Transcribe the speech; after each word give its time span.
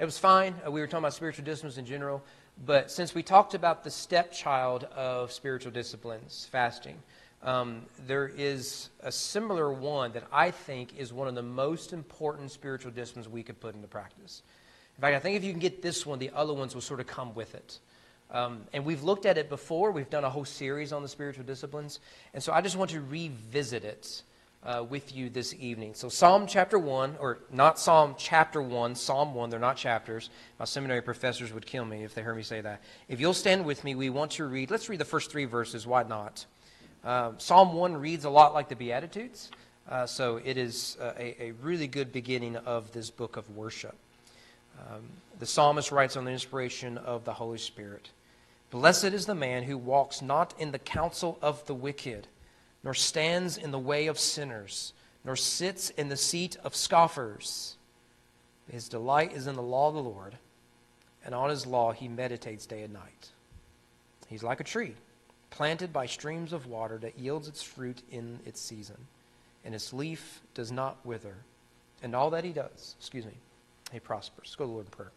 It 0.00 0.06
was 0.06 0.18
fine. 0.18 0.54
Uh, 0.66 0.70
we 0.70 0.80
were 0.80 0.86
talking 0.86 1.00
about 1.00 1.12
spiritual 1.12 1.44
disciplines 1.44 1.76
in 1.76 1.84
general. 1.84 2.22
But 2.64 2.90
since 2.90 3.14
we 3.14 3.22
talked 3.22 3.52
about 3.52 3.84
the 3.84 3.90
stepchild 3.90 4.84
of 4.96 5.30
spiritual 5.30 5.72
disciplines, 5.72 6.48
fasting, 6.50 6.96
um, 7.42 7.82
there 8.06 8.26
is 8.26 8.88
a 9.02 9.12
similar 9.12 9.70
one 9.70 10.12
that 10.12 10.24
I 10.32 10.52
think 10.52 10.96
is 10.96 11.12
one 11.12 11.28
of 11.28 11.34
the 11.34 11.42
most 11.42 11.92
important 11.92 12.50
spiritual 12.50 12.92
disciplines 12.92 13.28
we 13.28 13.42
could 13.42 13.60
put 13.60 13.74
into 13.74 13.88
practice. 13.88 14.42
In 14.96 15.02
fact, 15.02 15.16
I 15.16 15.18
think 15.18 15.36
if 15.36 15.44
you 15.44 15.50
can 15.50 15.60
get 15.60 15.82
this 15.82 16.06
one, 16.06 16.18
the 16.18 16.30
other 16.34 16.54
ones 16.54 16.74
will 16.74 16.80
sort 16.80 17.00
of 17.00 17.06
come 17.06 17.34
with 17.34 17.54
it. 17.54 17.78
Um, 18.30 18.62
and 18.72 18.86
we've 18.86 19.02
looked 19.02 19.26
at 19.26 19.36
it 19.36 19.50
before. 19.50 19.92
We've 19.92 20.08
done 20.08 20.24
a 20.24 20.30
whole 20.30 20.46
series 20.46 20.94
on 20.94 21.02
the 21.02 21.08
spiritual 21.08 21.44
disciplines. 21.44 22.00
And 22.32 22.42
so 22.42 22.54
I 22.54 22.62
just 22.62 22.76
want 22.76 22.92
to 22.92 23.02
revisit 23.02 23.84
it 23.84 24.22
uh, 24.62 24.84
with 24.88 25.14
you 25.14 25.30
this 25.30 25.54
evening. 25.58 25.94
So, 25.94 26.08
Psalm 26.08 26.46
chapter 26.46 26.78
1, 26.78 27.16
or 27.18 27.38
not 27.50 27.78
Psalm 27.78 28.14
chapter 28.18 28.60
1, 28.60 28.94
Psalm 28.94 29.34
1, 29.34 29.50
they're 29.50 29.58
not 29.58 29.76
chapters. 29.76 30.28
My 30.58 30.66
seminary 30.66 31.00
professors 31.00 31.52
would 31.52 31.64
kill 31.64 31.84
me 31.84 32.04
if 32.04 32.14
they 32.14 32.22
heard 32.22 32.36
me 32.36 32.42
say 32.42 32.60
that. 32.60 32.82
If 33.08 33.20
you'll 33.20 33.34
stand 33.34 33.64
with 33.64 33.84
me, 33.84 33.94
we 33.94 34.10
want 34.10 34.32
to 34.32 34.44
read, 34.44 34.70
let's 34.70 34.88
read 34.88 35.00
the 35.00 35.04
first 35.04 35.30
three 35.30 35.46
verses. 35.46 35.86
Why 35.86 36.02
not? 36.02 36.44
Uh, 37.02 37.32
Psalm 37.38 37.72
1 37.72 37.96
reads 37.96 38.24
a 38.24 38.30
lot 38.30 38.52
like 38.52 38.68
the 38.68 38.76
Beatitudes. 38.76 39.50
Uh, 39.88 40.06
so, 40.06 40.40
it 40.44 40.58
is 40.58 40.98
uh, 41.00 41.12
a, 41.18 41.42
a, 41.42 41.52
really 41.62 41.88
good 41.88 42.12
beginning 42.12 42.56
of 42.56 42.92
this 42.92 43.10
book 43.10 43.36
of 43.36 43.48
worship. 43.56 43.94
Um, 44.78 45.04
the 45.38 45.46
psalmist 45.46 45.90
writes 45.90 46.16
on 46.16 46.24
the 46.24 46.30
inspiration 46.30 46.98
of 46.98 47.24
the 47.24 47.32
Holy 47.32 47.58
Spirit 47.58 48.10
Blessed 48.70 49.06
is 49.06 49.26
the 49.26 49.34
man 49.34 49.64
who 49.64 49.76
walks 49.76 50.22
not 50.22 50.54
in 50.58 50.70
the 50.70 50.78
counsel 50.78 51.38
of 51.42 51.64
the 51.66 51.74
wicked 51.74 52.28
nor 52.82 52.94
stands 52.94 53.56
in 53.56 53.70
the 53.70 53.78
way 53.78 54.06
of 54.06 54.18
sinners, 54.18 54.92
nor 55.24 55.36
sits 55.36 55.90
in 55.90 56.08
the 56.08 56.16
seat 56.16 56.56
of 56.64 56.74
scoffers. 56.74 57.76
His 58.70 58.88
delight 58.88 59.32
is 59.32 59.46
in 59.46 59.56
the 59.56 59.62
law 59.62 59.88
of 59.88 59.94
the 59.94 60.02
Lord, 60.02 60.36
and 61.24 61.34
on 61.34 61.50
his 61.50 61.66
law 61.66 61.92
he 61.92 62.08
meditates 62.08 62.66
day 62.66 62.82
and 62.82 62.92
night. 62.92 63.30
He's 64.28 64.42
like 64.42 64.60
a 64.60 64.64
tree 64.64 64.94
planted 65.50 65.92
by 65.92 66.06
streams 66.06 66.52
of 66.52 66.66
water 66.66 66.96
that 66.98 67.18
yields 67.18 67.48
its 67.48 67.62
fruit 67.62 68.02
in 68.10 68.38
its 68.46 68.60
season, 68.60 68.96
and 69.64 69.74
its 69.74 69.92
leaf 69.92 70.40
does 70.54 70.70
not 70.72 71.04
wither. 71.04 71.34
And 72.02 72.14
all 72.14 72.30
that 72.30 72.44
he 72.44 72.52
does, 72.52 72.94
excuse 72.98 73.26
me, 73.26 73.34
he 73.92 74.00
prospers. 74.00 74.46
Let's 74.46 74.56
go 74.56 74.64
to 74.64 74.68
the 74.68 74.72
Lord 74.72 74.86
in 74.86 74.90
prayer. 74.90 75.10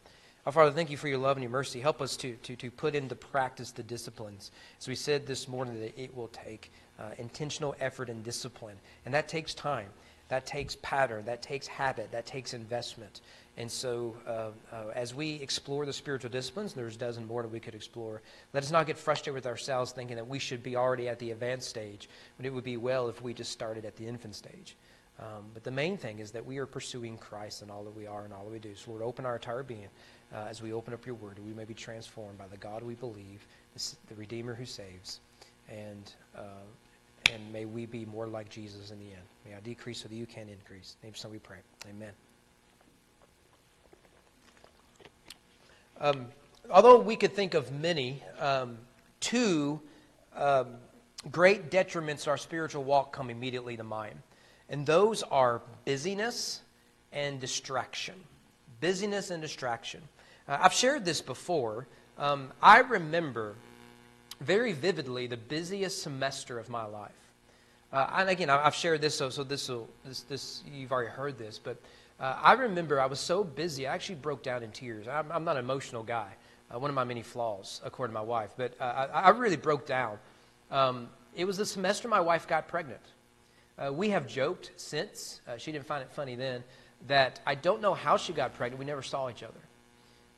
Our 0.46 0.52
Father, 0.52 0.72
thank 0.72 0.90
you 0.90 0.98
for 0.98 1.08
your 1.08 1.20
love 1.20 1.38
and 1.38 1.44
your 1.44 1.52
mercy. 1.52 1.80
Help 1.80 2.02
us 2.02 2.18
to, 2.18 2.34
to, 2.34 2.58
to 2.58 2.70
put 2.70 2.96
into 2.96 3.16
practice 3.16 3.72
the 3.72 3.82
disciplines. 3.82 4.52
As 4.78 4.90
we 4.90 4.96
said 4.96 5.26
this 5.26 5.48
morning, 5.48 5.80
that 5.80 5.98
it 5.98 6.14
will 6.14 6.28
take 6.28 6.70
uh, 7.00 7.12
intentional 7.18 7.76
effort 7.80 8.10
and 8.10 8.26
discipline. 8.26 8.76
And 9.06 9.14
that 9.14 9.30
takes 9.30 9.54
time. 9.54 9.88
That 10.28 10.46
takes 10.46 10.76
pattern. 10.82 11.24
That 11.24 11.42
takes 11.42 11.66
habit. 11.68 12.12
That 12.12 12.26
takes 12.26 12.54
investment. 12.54 13.22
And 13.56 13.72
so, 13.72 14.18
uh, 14.28 14.50
uh, 14.76 14.90
as 14.94 15.16
we 15.16 15.36
explore 15.36 15.86
the 15.86 15.94
spiritual 15.94 16.30
disciplines, 16.30 16.74
there's 16.74 16.98
a 16.98 17.00
dozen 17.00 17.26
more 17.26 17.42
that 17.42 17.52
we 17.52 17.62
could 17.62 17.76
explore. 17.76 18.22
Let 18.52 18.64
us 18.64 18.72
not 18.72 18.86
get 18.86 18.98
frustrated 18.98 19.36
with 19.36 19.46
ourselves 19.46 19.94
thinking 19.94 20.18
that 20.18 20.28
we 20.28 20.40
should 20.40 20.62
be 20.62 20.76
already 20.76 21.08
at 21.08 21.20
the 21.20 21.32
advanced 21.32 21.70
stage, 21.70 22.10
but 22.36 22.46
it 22.46 22.54
would 22.54 22.66
be 22.66 22.76
well 22.76 23.08
if 23.08 23.22
we 23.22 23.34
just 23.34 23.54
started 23.54 23.86
at 23.86 23.96
the 23.96 24.08
infant 24.08 24.36
stage. 24.36 24.76
Um, 25.20 25.46
but 25.54 25.64
the 25.64 25.72
main 25.72 25.96
thing 25.96 26.20
is 26.20 26.32
that 26.32 26.46
we 26.46 26.58
are 26.58 26.66
pursuing 26.66 27.18
Christ 27.18 27.62
in 27.62 27.70
all 27.70 27.84
that 27.84 27.96
we 27.96 28.08
are 28.08 28.26
and 28.26 28.34
all 28.34 28.44
that 28.46 28.52
we 28.52 28.60
do. 28.60 28.76
So, 28.76 28.92
Lord, 28.92 29.04
open 29.04 29.26
our 29.26 29.36
entire 29.36 29.64
being 29.64 29.88
uh, 30.34 30.46
as 30.50 30.62
we 30.62 30.74
open 30.74 30.94
up 30.94 31.06
your 31.06 31.16
word, 31.16 31.40
we 31.46 31.54
may 31.54 31.66
be 31.66 31.74
transformed 31.74 32.38
by 32.38 32.48
the 32.48 32.58
God 32.58 32.84
we 32.84 32.96
believe, 32.96 33.46
the 33.76 34.16
Redeemer 34.16 34.54
who 34.54 34.66
saves. 34.66 35.20
And 35.70 36.12
uh, 36.38 36.42
and 37.32 37.54
may 37.54 37.66
we 37.66 37.86
be 37.86 38.06
more 38.06 38.28
like 38.28 38.50
Jesus 38.50 38.92
in 38.92 39.00
the 39.00 39.06
end. 39.06 39.22
May 39.46 39.56
I 39.56 39.60
decrease 39.62 40.02
so 40.02 40.10
that 40.10 40.16
you 40.16 40.26
can 40.26 40.50
increase. 40.50 40.98
In 41.02 41.08
name 41.08 41.16
son 41.16 41.32
we 41.32 41.40
pray. 41.40 41.58
Amen. 41.90 42.12
Um, 46.02 46.28
although 46.70 47.00
we 47.00 47.16
could 47.16 47.34
think 47.34 47.54
of 47.54 47.72
many, 47.72 48.22
um, 48.40 48.78
two 49.20 49.80
um, 50.36 50.68
great 51.32 51.72
detriments 51.72 52.24
to 52.24 52.32
our 52.32 52.38
spiritual 52.38 52.84
walk 52.84 53.14
come 53.14 53.30
immediately 53.30 53.78
to 53.78 53.84
mind. 53.84 54.16
And 54.70 54.86
those 54.86 55.24
are 55.24 55.62
busyness 55.86 56.62
and 57.12 57.40
distraction. 57.40 58.16
Busyness 58.82 59.30
and 59.30 59.42
distraction. 59.42 60.02
Uh, 60.48 60.58
I've 60.62 60.74
shared 60.74 61.06
this 61.06 61.22
before. 61.22 61.88
Um, 62.18 62.52
I 62.62 62.80
remember 62.80 63.56
very 64.42 64.74
vividly 64.74 65.28
the 65.28 65.38
busiest 65.38 66.04
semester 66.04 66.60
of 66.60 66.70
my 66.70 66.86
life. 66.86 67.12
Uh, 67.92 68.10
and 68.18 68.30
again, 68.30 68.50
I've 68.50 68.74
shared 68.74 69.02
this, 69.02 69.16
so, 69.16 69.30
so 69.30 69.44
this, 69.44 69.70
this, 70.28 70.64
you've 70.72 70.92
already 70.92 71.12
heard 71.12 71.38
this, 71.38 71.60
but 71.60 71.78
uh, 72.20 72.40
I 72.42 72.54
remember 72.54 73.00
I 73.00 73.06
was 73.06 73.20
so 73.20 73.44
busy, 73.44 73.86
I 73.86 73.94
actually 73.94 74.16
broke 74.16 74.42
down 74.42 74.64
in 74.64 74.72
tears. 74.72 75.08
I'm, 75.08 75.32
I'm 75.32 75.44
not 75.44 75.58
an 75.58 75.64
emotional 75.64 76.02
guy, 76.02 76.30
uh, 76.74 76.80
one 76.80 76.90
of 76.90 76.96
my 76.96 77.04
many 77.04 77.22
flaws, 77.22 77.82
according 77.86 78.14
to 78.16 78.20
my 78.20 78.26
wife, 78.26 78.50
but 78.58 78.74
uh, 78.80 79.08
I, 79.14 79.22
I, 79.22 79.30
really 79.30 79.58
broke 79.58 79.86
down. 79.86 80.18
Um, 80.72 81.08
it 81.36 81.46
was 81.46 81.58
the 81.58 81.68
semester 81.68 82.08
my 82.08 82.20
wife 82.20 82.48
got 82.48 82.68
pregnant. 82.68 83.02
Uh, 83.78 83.94
we 83.94 84.10
have 84.10 84.28
joked 84.28 84.72
since, 84.76 85.42
uh, 85.48 85.58
she 85.58 85.72
didn't 85.72 85.86
find 85.86 86.02
it 86.02 86.12
funny 86.12 86.36
then, 86.36 86.64
that 87.08 87.42
I 87.46 87.54
don't 87.54 87.80
know 87.80 87.94
how 87.94 88.18
she 88.18 88.34
got 88.34 88.56
pregnant. 88.56 88.80
We 88.80 88.86
never 88.86 89.04
saw 89.04 89.30
each 89.30 89.44
other. 89.44 89.60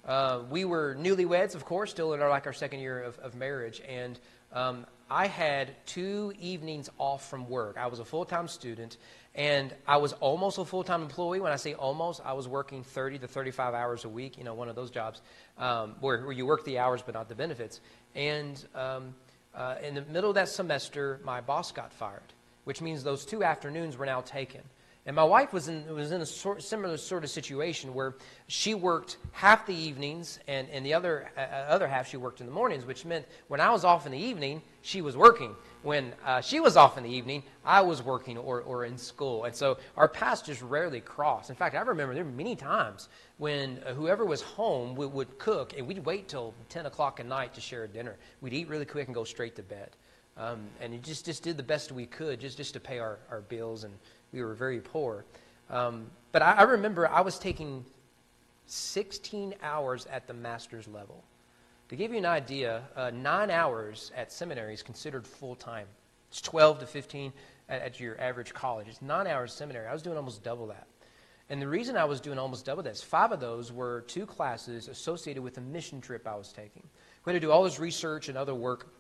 Uh, 0.06 0.42
we 0.50 0.66
were 0.66 0.96
newlyweds, 1.00 1.56
of 1.56 1.66
course, 1.66 1.90
still 1.90 2.14
in 2.14 2.22
our, 2.22 2.30
like 2.30 2.46
our 2.46 2.54
second 2.54 2.80
year 2.80 3.02
of, 3.02 3.18
of 3.20 3.36
marriage, 3.36 3.82
and 3.88 4.20
um, 4.54 4.86
I 5.10 5.28
had 5.28 5.76
two 5.86 6.34
evenings 6.40 6.90
off 6.98 7.30
from 7.30 7.48
work. 7.50 7.78
I 7.78 7.88
was 7.88 8.00
a 8.00 8.06
full 8.06 8.26
time 8.26 8.48
student, 8.48 8.98
and 9.36 9.74
I 9.88 9.98
was 9.98 10.14
almost 10.14 10.58
a 10.58 10.66
full 10.66 10.84
time 10.84 11.02
employee. 11.02 11.40
When 11.40 11.52
I 11.52 11.58
say 11.58 11.74
almost, 11.74 12.22
I 12.24 12.34
was 12.34 12.48
working 12.48 12.84
30 12.84 13.20
to 13.20 13.28
35 13.28 13.74
hours 13.74 14.06
a 14.06 14.10
week, 14.10 14.38
you 14.38 14.44
know, 14.44 14.54
one 14.54 14.70
of 14.70 14.76
those 14.76 14.90
jobs 14.90 15.22
um, 15.58 15.96
where, 16.00 16.24
where, 16.24 16.32
you 16.32 16.46
work 16.46 16.64
the 16.66 16.80
hours 16.80 17.02
but 17.06 17.14
not 17.14 17.30
the 17.30 17.36
benefits. 17.36 17.82
And 18.16 18.64
um, 18.74 19.16
uh, 19.54 19.76
in 19.84 19.96
the 19.96 20.04
middle 20.04 20.30
of 20.30 20.36
that 20.36 20.50
semester, 20.50 21.20
my 21.24 21.42
boss 21.42 21.72
got 21.72 21.94
fired, 21.94 22.34
which 22.64 22.82
means 22.82 23.04
those 23.04 23.26
two 23.26 23.44
afternoons 23.44 23.98
were 23.98 24.06
now 24.06 24.22
taken. 24.22 24.62
And 25.08 25.16
my 25.16 25.24
wife 25.24 25.54
was 25.54 25.68
in, 25.68 25.86
was 25.94 26.12
in 26.12 26.22
a 26.22 26.26
sort, 26.26 26.64
similar 26.64 26.98
sort 26.98 27.24
of 27.24 27.30
situation 27.30 27.94
where 27.94 28.16
she 28.48 28.74
worked 28.74 29.18
half 29.34 29.68
the 29.68 29.76
evenings 29.76 30.40
and, 30.48 30.68
and 30.72 30.84
the 30.84 30.96
other, 30.96 31.30
uh, 31.38 31.42
other 31.42 31.88
half 31.88 32.10
she 32.10 32.18
worked 32.18 32.40
in 32.40 32.48
the 32.48 32.52
mornings, 32.52 32.88
which 32.88 33.06
meant 33.06 33.28
when 33.48 33.60
I 33.60 33.70
was 33.70 33.84
off 33.84 34.08
in 34.08 34.12
the 34.12 34.18
evening, 34.18 34.64
she 34.82 35.04
was 35.04 35.16
working. 35.16 35.56
When 35.84 36.12
uh, 36.26 36.42
she 36.42 36.60
was 36.60 36.76
off 36.76 36.98
in 36.98 37.04
the 37.04 37.10
evening, 37.12 37.44
I 37.64 37.82
was 37.82 38.02
working 38.02 38.36
or, 38.40 38.62
or 38.62 38.86
in 38.86 38.98
school. 38.98 39.44
And 39.44 39.56
so 39.56 39.78
our 39.96 40.08
paths 40.08 40.42
just 40.42 40.64
rarely 40.64 41.02
crossed. 41.02 41.52
In 41.52 41.56
fact, 41.56 41.76
I 41.76 41.82
remember 41.82 42.16
there 42.16 42.26
were 42.26 42.32
many 42.32 42.56
times 42.56 43.08
when 43.38 43.84
uh, 43.86 43.94
whoever 43.94 44.26
was 44.26 44.42
home 44.42 44.96
would, 44.96 45.14
would 45.14 45.38
cook, 45.38 45.74
and 45.78 45.86
we'd 45.86 46.04
wait 46.04 46.28
till 46.28 46.56
10 46.70 46.88
o'clock 46.88 47.20
at 47.20 47.28
night 47.28 47.54
to 47.54 47.62
share 47.62 47.84
a 47.84 47.88
dinner. 47.88 48.16
We'd 48.42 48.54
eat 48.54 48.68
really 48.70 48.86
quick 48.86 49.08
and 49.08 49.14
go 49.14 49.24
straight 49.24 49.56
to 49.58 49.64
bed. 49.64 49.92
Um, 50.38 50.66
and 50.82 51.02
just, 51.02 51.26
just 51.26 51.44
did 51.44 51.56
the 51.56 51.64
best 51.64 51.92
we 51.92 52.06
could 52.06 52.42
just, 52.42 52.58
just 52.58 52.74
to 52.74 52.80
pay 52.80 53.00
our, 53.00 53.20
our 53.30 53.42
bills 53.42 53.86
and 53.86 53.94
we 54.32 54.44
were 54.44 54.54
very 54.54 54.80
poor. 54.80 55.26
Um, 55.70 56.08
but 56.32 56.42
I, 56.42 56.54
I 56.54 56.64
remember 56.64 57.10
I 57.10 57.22
was 57.22 57.40
taking 57.40 57.86
16 58.68 59.56
hours 59.64 60.08
at 60.08 60.28
the 60.28 60.34
master's 60.34 60.88
level. 60.88 61.24
To 61.90 61.96
give 61.96 62.12
you 62.12 62.18
an 62.18 62.26
idea, 62.26 62.82
uh, 62.96 63.12
nine 63.12 63.52
hours 63.52 64.12
at 64.16 64.32
seminary 64.32 64.74
is 64.74 64.82
considered 64.82 65.28
full 65.28 65.56
time. 65.56 65.88
It's 66.30 66.42
12 66.42 66.80
to 66.80 66.86
15 66.88 67.32
at, 67.70 67.82
at, 67.82 68.00
your 68.00 68.20
average 68.20 68.54
college. 68.54 68.88
It's 68.88 69.02
nine 69.02 69.28
hours 69.28 69.54
seminary. 69.54 69.88
I 69.88 69.94
was 69.94 70.02
doing 70.02 70.18
almost 70.18 70.44
double 70.44 70.68
that. 70.68 70.88
And 71.50 71.62
the 71.62 71.68
reason 71.68 71.96
I 71.96 72.06
was 72.06 72.20
doing 72.20 72.40
almost 72.40 72.66
double 72.66 72.82
that 72.84 72.94
is 72.94 73.04
five 73.04 73.32
of 73.32 73.40
those 73.40 73.72
were 73.72 74.02
two 74.08 74.26
classes 74.26 74.88
associated 74.88 75.44
with 75.44 75.60
a 75.60 75.62
mission 75.62 76.02
trip 76.02 76.28
I 76.28 76.36
was 76.36 76.52
taking. 76.52 76.82
We 77.24 77.34
had 77.34 77.40
to 77.40 77.48
do 77.48 77.52
all 77.52 77.64
this 77.64 77.80
research 77.80 78.30
and 78.30 78.38
other 78.38 78.56
work 78.56 78.95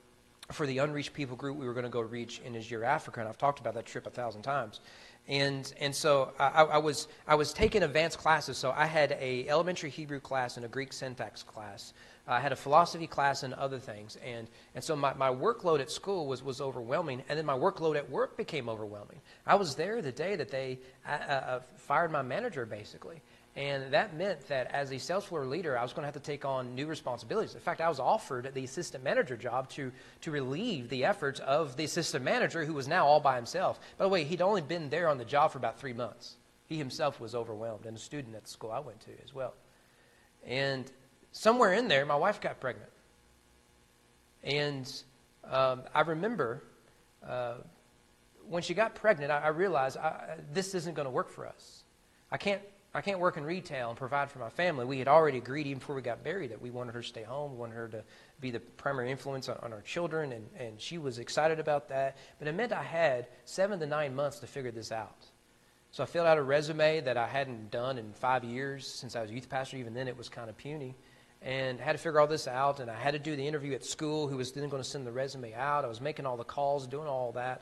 for 0.51 0.67
the 0.67 0.78
unreached 0.79 1.13
people 1.13 1.35
group 1.35 1.57
we 1.57 1.66
were 1.66 1.73
going 1.73 1.85
to 1.85 1.89
go 1.89 2.01
reach 2.01 2.39
in 2.45 2.53
Niger, 2.53 2.83
Africa, 2.83 3.19
and 3.19 3.29
I've 3.29 3.38
talked 3.38 3.59
about 3.59 3.73
that 3.73 3.85
trip 3.85 4.06
a 4.06 4.09
thousand 4.09 4.44
times. 4.44 4.79
And, 5.28 5.73
and 5.79 5.95
so 5.95 6.33
I, 6.39 6.63
I, 6.63 6.78
was, 6.78 7.07
I 7.28 7.33
was 7.33 7.51
taking 7.51 7.81
advanced 7.81 8.19
classes. 8.19 8.57
So 8.57 8.72
I 8.75 8.85
had 8.85 9.17
a 9.19 9.47
elementary 9.47 9.89
Hebrew 9.89 10.19
class 10.19 10.57
and 10.57 10.66
a 10.66 10.69
Greek 10.69 10.94
syntax 10.94 11.42
class. 11.42 11.94
I 12.27 12.39
had 12.39 12.51
a 12.51 12.56
philosophy 12.56 13.07
class 13.07 13.44
and 13.44 13.53
other 13.56 13.80
things. 13.80 14.18
And, 14.24 14.47
and 14.75 14.83
so 14.83 14.95
my, 14.95 15.13
my 15.15 15.30
workload 15.30 15.80
at 15.80 15.89
school 15.89 16.27
was, 16.27 16.44
was 16.44 16.62
overwhelming. 16.62 17.24
And 17.27 17.38
then 17.39 17.45
my 17.45 17.57
workload 17.57 17.95
at 17.95 18.09
work 18.09 18.38
became 18.38 18.69
overwhelming. 18.69 19.19
I 19.48 19.56
was 19.56 19.75
there 19.75 20.01
the 20.01 20.12
day 20.12 20.36
that 20.36 20.50
they 20.50 20.80
uh, 21.07 21.12
uh, 21.12 21.59
fired 21.77 22.12
my 22.12 22.21
manager, 22.21 22.65
basically. 22.65 23.21
And 23.56 23.94
that 23.94 24.13
meant 24.13 24.50
that 24.50 24.72
as 24.74 24.92
a 24.92 24.98
sales 24.98 25.24
floor 25.24 25.46
leader, 25.46 25.78
I 25.78 25.81
was 25.81 25.94
going 25.94 26.02
to 26.02 26.07
have 26.07 26.16
to 26.16 26.19
take 26.19 26.44
on 26.44 26.75
new 26.75 26.88
responsibilities. 26.88 27.56
In 27.56 27.62
fact, 27.62 27.80
I 27.80 27.88
was 27.88 28.02
offered 28.02 28.52
the 28.54 28.66
assistant 28.66 29.02
manager 29.02 29.38
job 29.38 29.69
to, 29.72 29.94
to 30.22 30.31
relieve 30.31 30.90
the 30.90 31.06
efforts 31.06 31.40
of 31.40 31.78
the 31.78 31.86
assistant 31.86 32.25
manager 32.25 32.66
who 32.66 32.74
was 32.74 32.86
now 32.86 33.06
all 33.06 33.22
by 33.22 33.38
himself. 33.38 33.80
By 33.98 34.06
the 34.06 34.10
way, 34.10 34.25
he'd 34.25 34.42
only 34.42 34.62
been 34.62 34.90
there 34.90 35.07
on 35.07 35.18
the 35.18 35.24
job 35.24 35.52
for 35.52 35.57
about 35.57 35.80
three 35.80 35.94
months. 35.94 36.36
He 36.68 36.78
himself 36.78 37.22
was 37.22 37.34
overwhelmed, 37.34 37.86
and 37.86 37.96
a 37.96 38.00
student 38.00 38.36
at 38.36 38.44
the 38.44 38.50
school 38.50 38.72
I 38.72 38.80
went 38.80 39.00
to 39.02 39.12
as 39.24 39.34
well. 39.34 39.54
And 40.46 40.92
somewhere 41.31 41.74
in 41.74 41.88
there, 41.88 42.06
my 42.06 42.16
wife 42.16 42.42
got 42.42 42.60
pregnant. 42.60 42.92
And 44.44 44.92
um, 45.50 45.84
I 45.94 46.01
remember 46.01 46.62
uh, 47.25 47.56
when 48.50 48.63
she 48.63 48.74
got 48.74 48.96
pregnant, 48.96 49.31
I, 49.31 49.40
I 49.40 49.48
realized 49.48 49.96
I, 49.96 50.40
this 50.51 50.75
isn't 50.75 50.94
going 50.94 51.06
to 51.06 51.12
work 51.12 51.30
for 51.30 51.48
us. 51.48 51.84
I 52.31 52.38
can't 52.38 52.62
I 52.95 53.01
can't 53.01 53.19
work 53.19 53.36
in 53.36 53.44
retail 53.44 53.89
and 53.89 53.97
provide 53.97 54.31
for 54.31 54.39
my 54.39 54.47
family. 54.47 54.86
We 54.86 55.00
had 55.00 55.09
already 55.09 55.38
agreed, 55.38 55.68
even 55.68 55.80
before 55.80 55.97
we 55.97 56.01
got 56.01 56.24
married, 56.24 56.51
that 56.51 56.62
we 56.62 56.71
wanted 56.71 56.95
her 56.95 57.01
to 57.01 57.07
stay 57.07 57.24
home. 57.24 57.51
We 57.51 57.57
wanted 57.57 57.75
her 57.75 57.88
to 57.89 58.03
be 58.39 58.51
the 58.51 58.62
primary 58.62 59.12
influence 59.12 59.50
on, 59.50 59.57
on 59.62 59.74
our 59.74 59.81
children, 59.81 60.31
and, 60.31 60.47
and 60.57 60.80
she 60.80 60.97
was 60.97 61.19
excited 61.19 61.59
about 61.59 61.89
that. 61.89 62.15
But 62.39 62.47
it 62.47 62.56
meant 62.56 62.71
I 62.71 62.83
had 62.83 63.27
seven 63.44 63.81
to 63.81 63.86
nine 63.86 64.15
months 64.15 64.39
to 64.39 64.47
figure 64.47 64.71
this 64.71 64.94
out. 64.94 65.25
So 65.92 66.03
I 66.03 66.06
filled 66.06 66.25
out 66.25 66.38
a 66.38 66.42
resume 66.42 67.01
that 67.01 67.18
I 67.18 67.27
hadn't 67.27 67.69
done 67.69 67.97
in 67.97 68.13
five 68.13 68.45
years 68.45 68.88
since 68.88 69.18
I 69.18 69.21
was 69.21 69.30
youth 69.30 69.50
pastor. 69.50 69.75
Even 69.75 69.94
then, 69.94 70.07
it 70.07 70.18
was 70.18 70.30
kind 70.30 70.50
of 70.50 70.56
puny. 70.56 70.95
And 71.41 71.81
had 71.81 71.91
to 71.91 71.98
figure 71.98 72.21
all 72.21 72.27
this 72.27 72.48
out, 72.48 72.80
and 72.80 72.89
I 72.89 72.95
had 72.95 73.12
to 73.12 73.19
do 73.19 73.36
the 73.36 73.45
interview 73.45 73.74
at 73.74 73.83
school, 73.83 74.30
who 74.30 74.38
was 74.38 74.53
then 74.53 74.69
going 74.69 74.81
to 74.81 74.88
send 74.88 75.06
the 75.06 75.12
resume 75.12 75.53
out. 75.53 75.83
I 75.83 75.89
was 75.89 76.00
making 76.00 76.25
all 76.25 76.38
the 76.38 76.45
calls, 76.45 76.88
doing 76.88 77.07
all 77.07 77.33
that, 77.33 77.62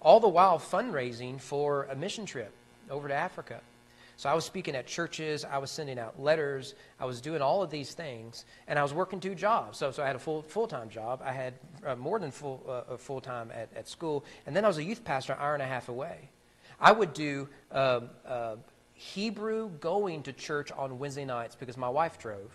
all 0.00 0.20
the 0.20 0.28
while 0.28 0.58
fundraising 0.58 1.38
for 1.38 1.84
a 1.90 1.94
mission 1.94 2.24
trip 2.24 2.54
over 2.88 3.08
to 3.08 3.14
Africa. 3.14 3.60
So 4.20 4.28
I 4.28 4.34
was 4.34 4.44
speaking 4.44 4.76
at 4.76 4.86
churches, 4.86 5.46
I 5.46 5.56
was 5.56 5.70
sending 5.70 5.98
out 5.98 6.20
letters, 6.20 6.74
I 6.98 7.06
was 7.06 7.22
doing 7.22 7.40
all 7.40 7.62
of 7.62 7.70
these 7.70 7.94
things, 7.94 8.44
and 8.68 8.78
I 8.78 8.82
was 8.82 8.92
working 8.92 9.18
two 9.18 9.34
jobs. 9.34 9.78
So, 9.78 9.90
so 9.92 10.02
I 10.02 10.06
had 10.06 10.14
a 10.14 10.18
full 10.18 10.42
full 10.42 10.66
time 10.66 10.90
job. 10.90 11.22
I 11.24 11.32
had 11.32 11.54
uh, 11.86 11.96
more 11.96 12.18
than 12.18 12.30
full 12.30 12.62
uh, 12.68 12.98
full 12.98 13.22
time 13.22 13.50
at, 13.50 13.70
at 13.74 13.88
school, 13.88 14.26
and 14.44 14.54
then 14.54 14.62
I 14.62 14.68
was 14.68 14.76
a 14.76 14.84
youth 14.84 15.04
pastor 15.04 15.32
an 15.32 15.38
hour 15.40 15.54
and 15.54 15.62
a 15.62 15.66
half 15.66 15.88
away. 15.88 16.28
I 16.78 16.92
would 16.92 17.14
do 17.14 17.48
uh, 17.72 18.00
uh, 18.26 18.56
Hebrew 18.92 19.70
going 19.80 20.22
to 20.24 20.34
church 20.34 20.70
on 20.70 20.98
Wednesday 20.98 21.24
nights 21.24 21.56
because 21.58 21.78
my 21.78 21.88
wife 21.88 22.18
drove, 22.18 22.52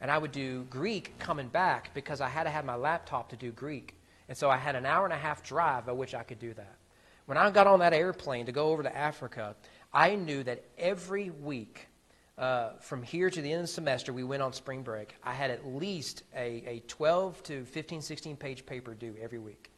and 0.00 0.08
I 0.08 0.18
would 0.18 0.30
do 0.30 0.68
Greek 0.70 1.18
coming 1.18 1.48
back 1.48 1.92
because 1.94 2.20
I 2.20 2.28
had 2.28 2.44
to 2.44 2.50
have 2.50 2.64
my 2.64 2.76
laptop 2.76 3.28
to 3.30 3.36
do 3.36 3.50
Greek, 3.50 3.96
and 4.28 4.38
so 4.38 4.48
I 4.48 4.56
had 4.56 4.76
an 4.76 4.86
hour 4.86 5.04
and 5.04 5.12
a 5.12 5.18
half 5.18 5.42
drive 5.42 5.84
by 5.84 5.92
which 5.94 6.14
I 6.14 6.22
could 6.22 6.38
do 6.38 6.54
that. 6.54 6.76
When 7.26 7.38
I 7.38 7.50
got 7.50 7.66
on 7.66 7.80
that 7.80 7.92
airplane 7.92 8.46
to 8.46 8.52
go 8.52 8.70
over 8.70 8.82
to 8.82 8.96
Africa, 8.96 9.56
I 9.94 10.14
knew 10.14 10.42
that 10.44 10.64
every 10.78 11.28
week, 11.30 11.88
uh, 12.38 12.70
from 12.80 13.02
here 13.02 13.28
to 13.28 13.42
the 13.42 13.52
end 13.52 13.60
of 13.60 13.66
the 13.66 13.72
semester, 13.72 14.12
we 14.12 14.24
went 14.24 14.42
on 14.42 14.52
spring 14.54 14.82
break. 14.82 15.14
I 15.22 15.34
had 15.34 15.50
at 15.50 15.66
least 15.66 16.22
a, 16.34 16.64
a 16.66 16.82
12 16.88 17.42
to 17.44 17.64
15, 17.66 18.00
16 18.00 18.36
page 18.36 18.64
paper 18.64 18.94
due 18.94 19.14
every 19.20 19.38
week. 19.38 19.70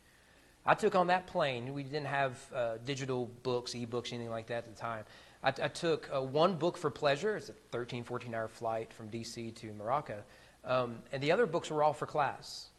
I 0.64 0.74
took 0.74 0.94
on 0.94 1.08
that 1.08 1.26
plane. 1.26 1.74
We 1.74 1.82
didn't 1.82 2.06
have 2.06 2.38
uh, 2.54 2.74
digital 2.84 3.26
books, 3.42 3.74
e-books, 3.74 4.12
anything 4.12 4.30
like 4.30 4.46
that 4.46 4.58
at 4.58 4.74
the 4.74 4.80
time. 4.80 5.04
I, 5.42 5.48
I 5.48 5.68
took 5.68 6.08
uh, 6.14 6.22
one 6.22 6.54
book 6.54 6.78
for 6.78 6.90
pleasure. 6.90 7.36
It's 7.36 7.48
a 7.48 7.54
13, 7.72 8.04
14 8.04 8.34
hour 8.34 8.48
flight 8.48 8.92
from 8.92 9.08
D.C. 9.08 9.50
to 9.50 9.72
Morocco. 9.74 10.22
Um, 10.64 11.00
and 11.12 11.22
the 11.22 11.32
other 11.32 11.46
books 11.46 11.70
were 11.70 11.82
all 11.82 11.92
for 11.92 12.06
class. 12.06 12.70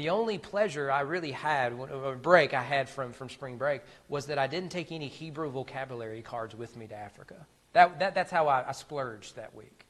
The 0.00 0.08
only 0.08 0.38
pleasure 0.38 0.90
I 0.90 1.02
really 1.02 1.30
had, 1.30 1.72
a 1.72 2.12
break 2.12 2.54
I 2.54 2.62
had 2.62 2.88
from, 2.88 3.12
from 3.12 3.28
spring 3.28 3.58
break, 3.58 3.82
was 4.08 4.24
that 4.28 4.38
I 4.38 4.46
didn't 4.46 4.70
take 4.70 4.92
any 4.92 5.08
Hebrew 5.08 5.50
vocabulary 5.50 6.22
cards 6.22 6.56
with 6.56 6.74
me 6.74 6.86
to 6.86 6.94
Africa. 6.94 7.34
That, 7.74 7.98
that, 7.98 8.14
that's 8.14 8.30
how 8.30 8.48
I, 8.48 8.66
I 8.66 8.72
splurged 8.72 9.36
that 9.36 9.54
week. 9.54 9.84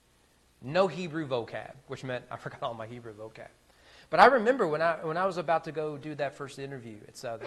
No 0.62 0.88
Hebrew 0.88 1.28
vocab, 1.28 1.74
which 1.86 2.02
meant 2.02 2.24
I 2.28 2.36
forgot 2.38 2.60
all 2.60 2.74
my 2.74 2.88
Hebrew 2.88 3.14
vocab. 3.14 3.46
But 4.10 4.18
I 4.18 4.26
remember 4.26 4.66
when 4.66 4.82
I, 4.82 4.96
when 4.96 5.16
I 5.16 5.26
was 5.26 5.36
about 5.36 5.62
to 5.66 5.72
go 5.72 5.96
do 5.96 6.16
that 6.16 6.34
first 6.34 6.58
interview 6.58 6.96
at 7.06 7.16
Southern, 7.16 7.46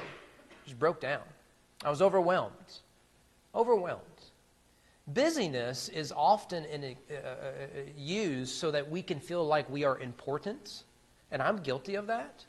just 0.63 0.79
broke 0.79 1.01
down. 1.01 1.23
I 1.83 1.89
was 1.89 2.01
overwhelmed. 2.01 2.53
Overwhelmed. 3.53 3.99
Busyness 5.05 5.89
is 5.89 6.13
often 6.15 6.63
in, 6.63 6.95
uh, 7.11 7.13
uh, 7.13 7.51
used 7.97 8.55
so 8.55 8.71
that 8.71 8.89
we 8.89 9.01
can 9.01 9.19
feel 9.19 9.45
like 9.45 9.69
we 9.69 9.83
are 9.83 9.99
important 9.99 10.83
and 11.33 11.41
I'm 11.41 11.57
guilty 11.57 11.95
of 11.95 12.07
that. 12.07 12.45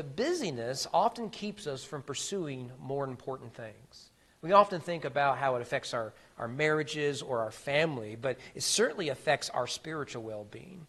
But 0.00 0.16
busyness 0.16 0.86
often 0.94 1.28
keeps 1.28 1.66
us 1.66 1.84
from 1.84 2.00
pursuing 2.00 2.72
more 2.80 3.04
important 3.04 3.52
things. 3.52 4.08
We 4.40 4.52
often 4.52 4.80
think 4.80 5.04
about 5.04 5.36
how 5.36 5.56
it 5.56 5.60
affects 5.60 5.92
our, 5.92 6.14
our 6.38 6.48
marriages 6.48 7.20
or 7.20 7.40
our 7.40 7.50
family, 7.50 8.16
but 8.18 8.38
it 8.54 8.62
certainly 8.62 9.10
affects 9.10 9.50
our 9.50 9.66
spiritual 9.66 10.22
well 10.22 10.46
being. 10.50 10.86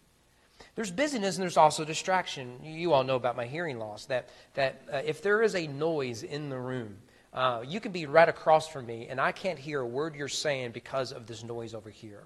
There's 0.75 0.92
busyness 0.92 1.36
and 1.36 1.44
there's 1.44 1.58
also 1.58 1.84
distraction. 1.84 2.63
You 2.63 2.94
all 2.94 3.04
know 3.04 3.18
about 3.18 3.36
my 3.36 3.48
hearing 3.48 3.80
loss, 3.80 4.06
that, 4.06 4.30
that 4.54 4.81
uh, 4.90 5.02
if 5.04 5.22
there 5.22 5.42
is 5.42 5.56
a 5.56 5.68
noise 5.68 6.24
in 6.24 6.48
the 6.48 6.58
room, 6.58 6.96
uh, 7.34 7.66
you 7.68 7.81
can 7.81 7.92
be 7.92 8.06
right 8.06 8.30
across 8.30 8.69
from 8.69 8.86
me 8.86 9.08
and 9.10 9.19
I 9.19 9.34
can't 9.34 9.60
hear 9.60 9.81
a 9.81 9.86
word 9.86 10.16
you're 10.16 10.30
saying 10.30 10.72
because 10.72 11.12
of 11.12 11.25
this 11.25 11.44
noise 11.44 11.74
over 11.74 11.90
here. 11.90 12.24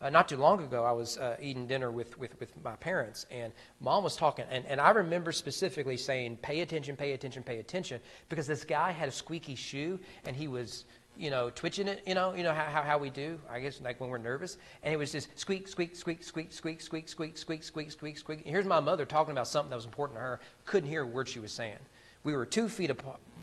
Uh, 0.00 0.10
not 0.10 0.28
too 0.28 0.36
long 0.36 0.62
ago, 0.62 0.84
I 0.84 0.92
was 0.92 1.16
uh, 1.16 1.36
eating 1.40 1.66
dinner 1.66 1.90
with, 1.90 2.18
with, 2.18 2.38
with 2.38 2.52
my 2.62 2.76
parents, 2.76 3.24
and 3.30 3.50
mom 3.80 4.04
was 4.04 4.14
talking. 4.14 4.44
And, 4.50 4.66
and 4.66 4.78
I 4.78 4.90
remember 4.90 5.32
specifically 5.32 5.96
saying, 5.96 6.36
Pay 6.42 6.60
attention, 6.60 6.96
pay 6.96 7.12
attention, 7.12 7.42
pay 7.42 7.60
attention, 7.60 8.00
because 8.28 8.46
this 8.46 8.62
guy 8.62 8.92
had 8.92 9.08
a 9.08 9.12
squeaky 9.12 9.54
shoe, 9.54 9.98
and 10.26 10.36
he 10.36 10.48
was, 10.48 10.84
you 11.16 11.30
know, 11.30 11.48
twitching 11.48 11.88
it, 11.88 12.02
you 12.06 12.14
know, 12.14 12.34
you 12.34 12.42
know 12.42 12.52
how, 12.52 12.82
how 12.82 12.98
we 12.98 13.08
do, 13.08 13.40
I 13.50 13.60
guess, 13.60 13.80
like 13.80 13.98
when 13.98 14.10
we're 14.10 14.18
nervous. 14.18 14.58
And 14.82 14.92
it 14.92 14.98
was 14.98 15.12
just 15.12 15.38
squeak, 15.38 15.66
squeak, 15.66 15.96
squeak, 15.96 16.22
squeak, 16.22 16.52
squeak, 16.52 16.82
squeak, 16.82 17.08
squeak, 17.08 17.38
squeak, 17.38 17.62
squeak, 17.62 17.90
squeak, 17.90 18.18
squeak. 18.18 18.40
And 18.40 18.50
here's 18.50 18.66
my 18.66 18.80
mother 18.80 19.06
talking 19.06 19.32
about 19.32 19.48
something 19.48 19.70
that 19.70 19.76
was 19.76 19.86
important 19.86 20.18
to 20.18 20.20
her. 20.20 20.40
Couldn't 20.66 20.90
hear 20.90 21.04
a 21.04 21.06
word 21.06 21.26
she 21.26 21.40
was 21.40 21.52
saying. 21.52 21.78
We 22.22 22.36
were 22.36 22.44
two 22.44 22.68
feet 22.68 22.90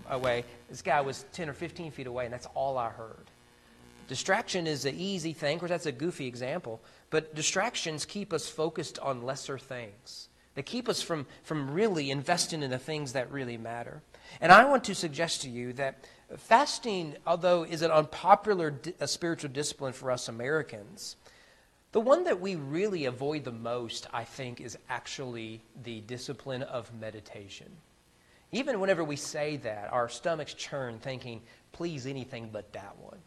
away. 0.08 0.46
This 0.70 0.84
guy 0.84 1.02
was 1.02 1.26
10 1.34 1.50
or 1.50 1.54
15 1.54 1.90
feet 1.90 2.06
away, 2.06 2.26
and 2.26 2.34
that's 2.34 2.48
all 2.54 2.78
I 2.78 2.90
heard. 2.90 3.26
Distraction 4.08 4.68
is 4.68 4.86
an 4.86 4.96
easy 4.96 5.34
thing. 5.34 5.60
Course, 5.60 5.70
that's 5.70 5.86
a 5.86 5.92
goofy 5.92 6.28
example. 6.28 6.82
But 7.10 7.36
distractions 7.36 8.06
keep 8.06 8.34
us 8.34 8.50
focused 8.50 9.00
on 9.00 9.24
lesser 9.24 9.58
things. 9.58 10.30
They 10.56 10.62
keep 10.62 10.88
us 10.88 11.02
from, 11.02 11.26
from 11.44 11.72
really 11.72 12.12
investing 12.12 12.62
in 12.62 12.72
the 12.72 12.78
things 12.78 13.14
that 13.14 13.32
really 13.32 13.58
matter. 13.58 14.02
And 14.40 14.52
I 14.52 14.66
want 14.66 14.84
to 14.86 14.96
suggest 14.96 15.42
to 15.42 15.50
you 15.50 15.74
that 15.74 16.06
fasting, 16.38 17.16
although 17.26 17.64
is 17.64 17.82
an 17.82 17.92
unpopular 17.92 18.72
di- 18.72 18.94
spiritual 19.06 19.50
discipline 19.50 19.94
for 19.94 20.12
us 20.12 20.28
Americans, 20.28 21.16
the 21.92 22.02
one 22.02 22.24
that 22.24 22.40
we 22.40 22.56
really 22.56 23.06
avoid 23.06 23.44
the 23.44 23.52
most, 23.52 24.08
I 24.12 24.24
think, 24.24 24.60
is 24.60 24.78
actually 24.90 25.62
the 25.84 26.02
discipline 26.02 26.64
of 26.64 26.92
meditation. 27.00 27.70
Even 28.52 28.80
whenever 28.80 29.04
we 29.04 29.16
say 29.16 29.58
that, 29.58 29.92
our 29.92 30.10
stomachs 30.10 30.54
churn 30.54 31.00
thinking, 31.00 31.42
please, 31.72 32.06
anything 32.06 32.50
but 32.52 32.74
that 32.74 32.96
one 33.00 33.20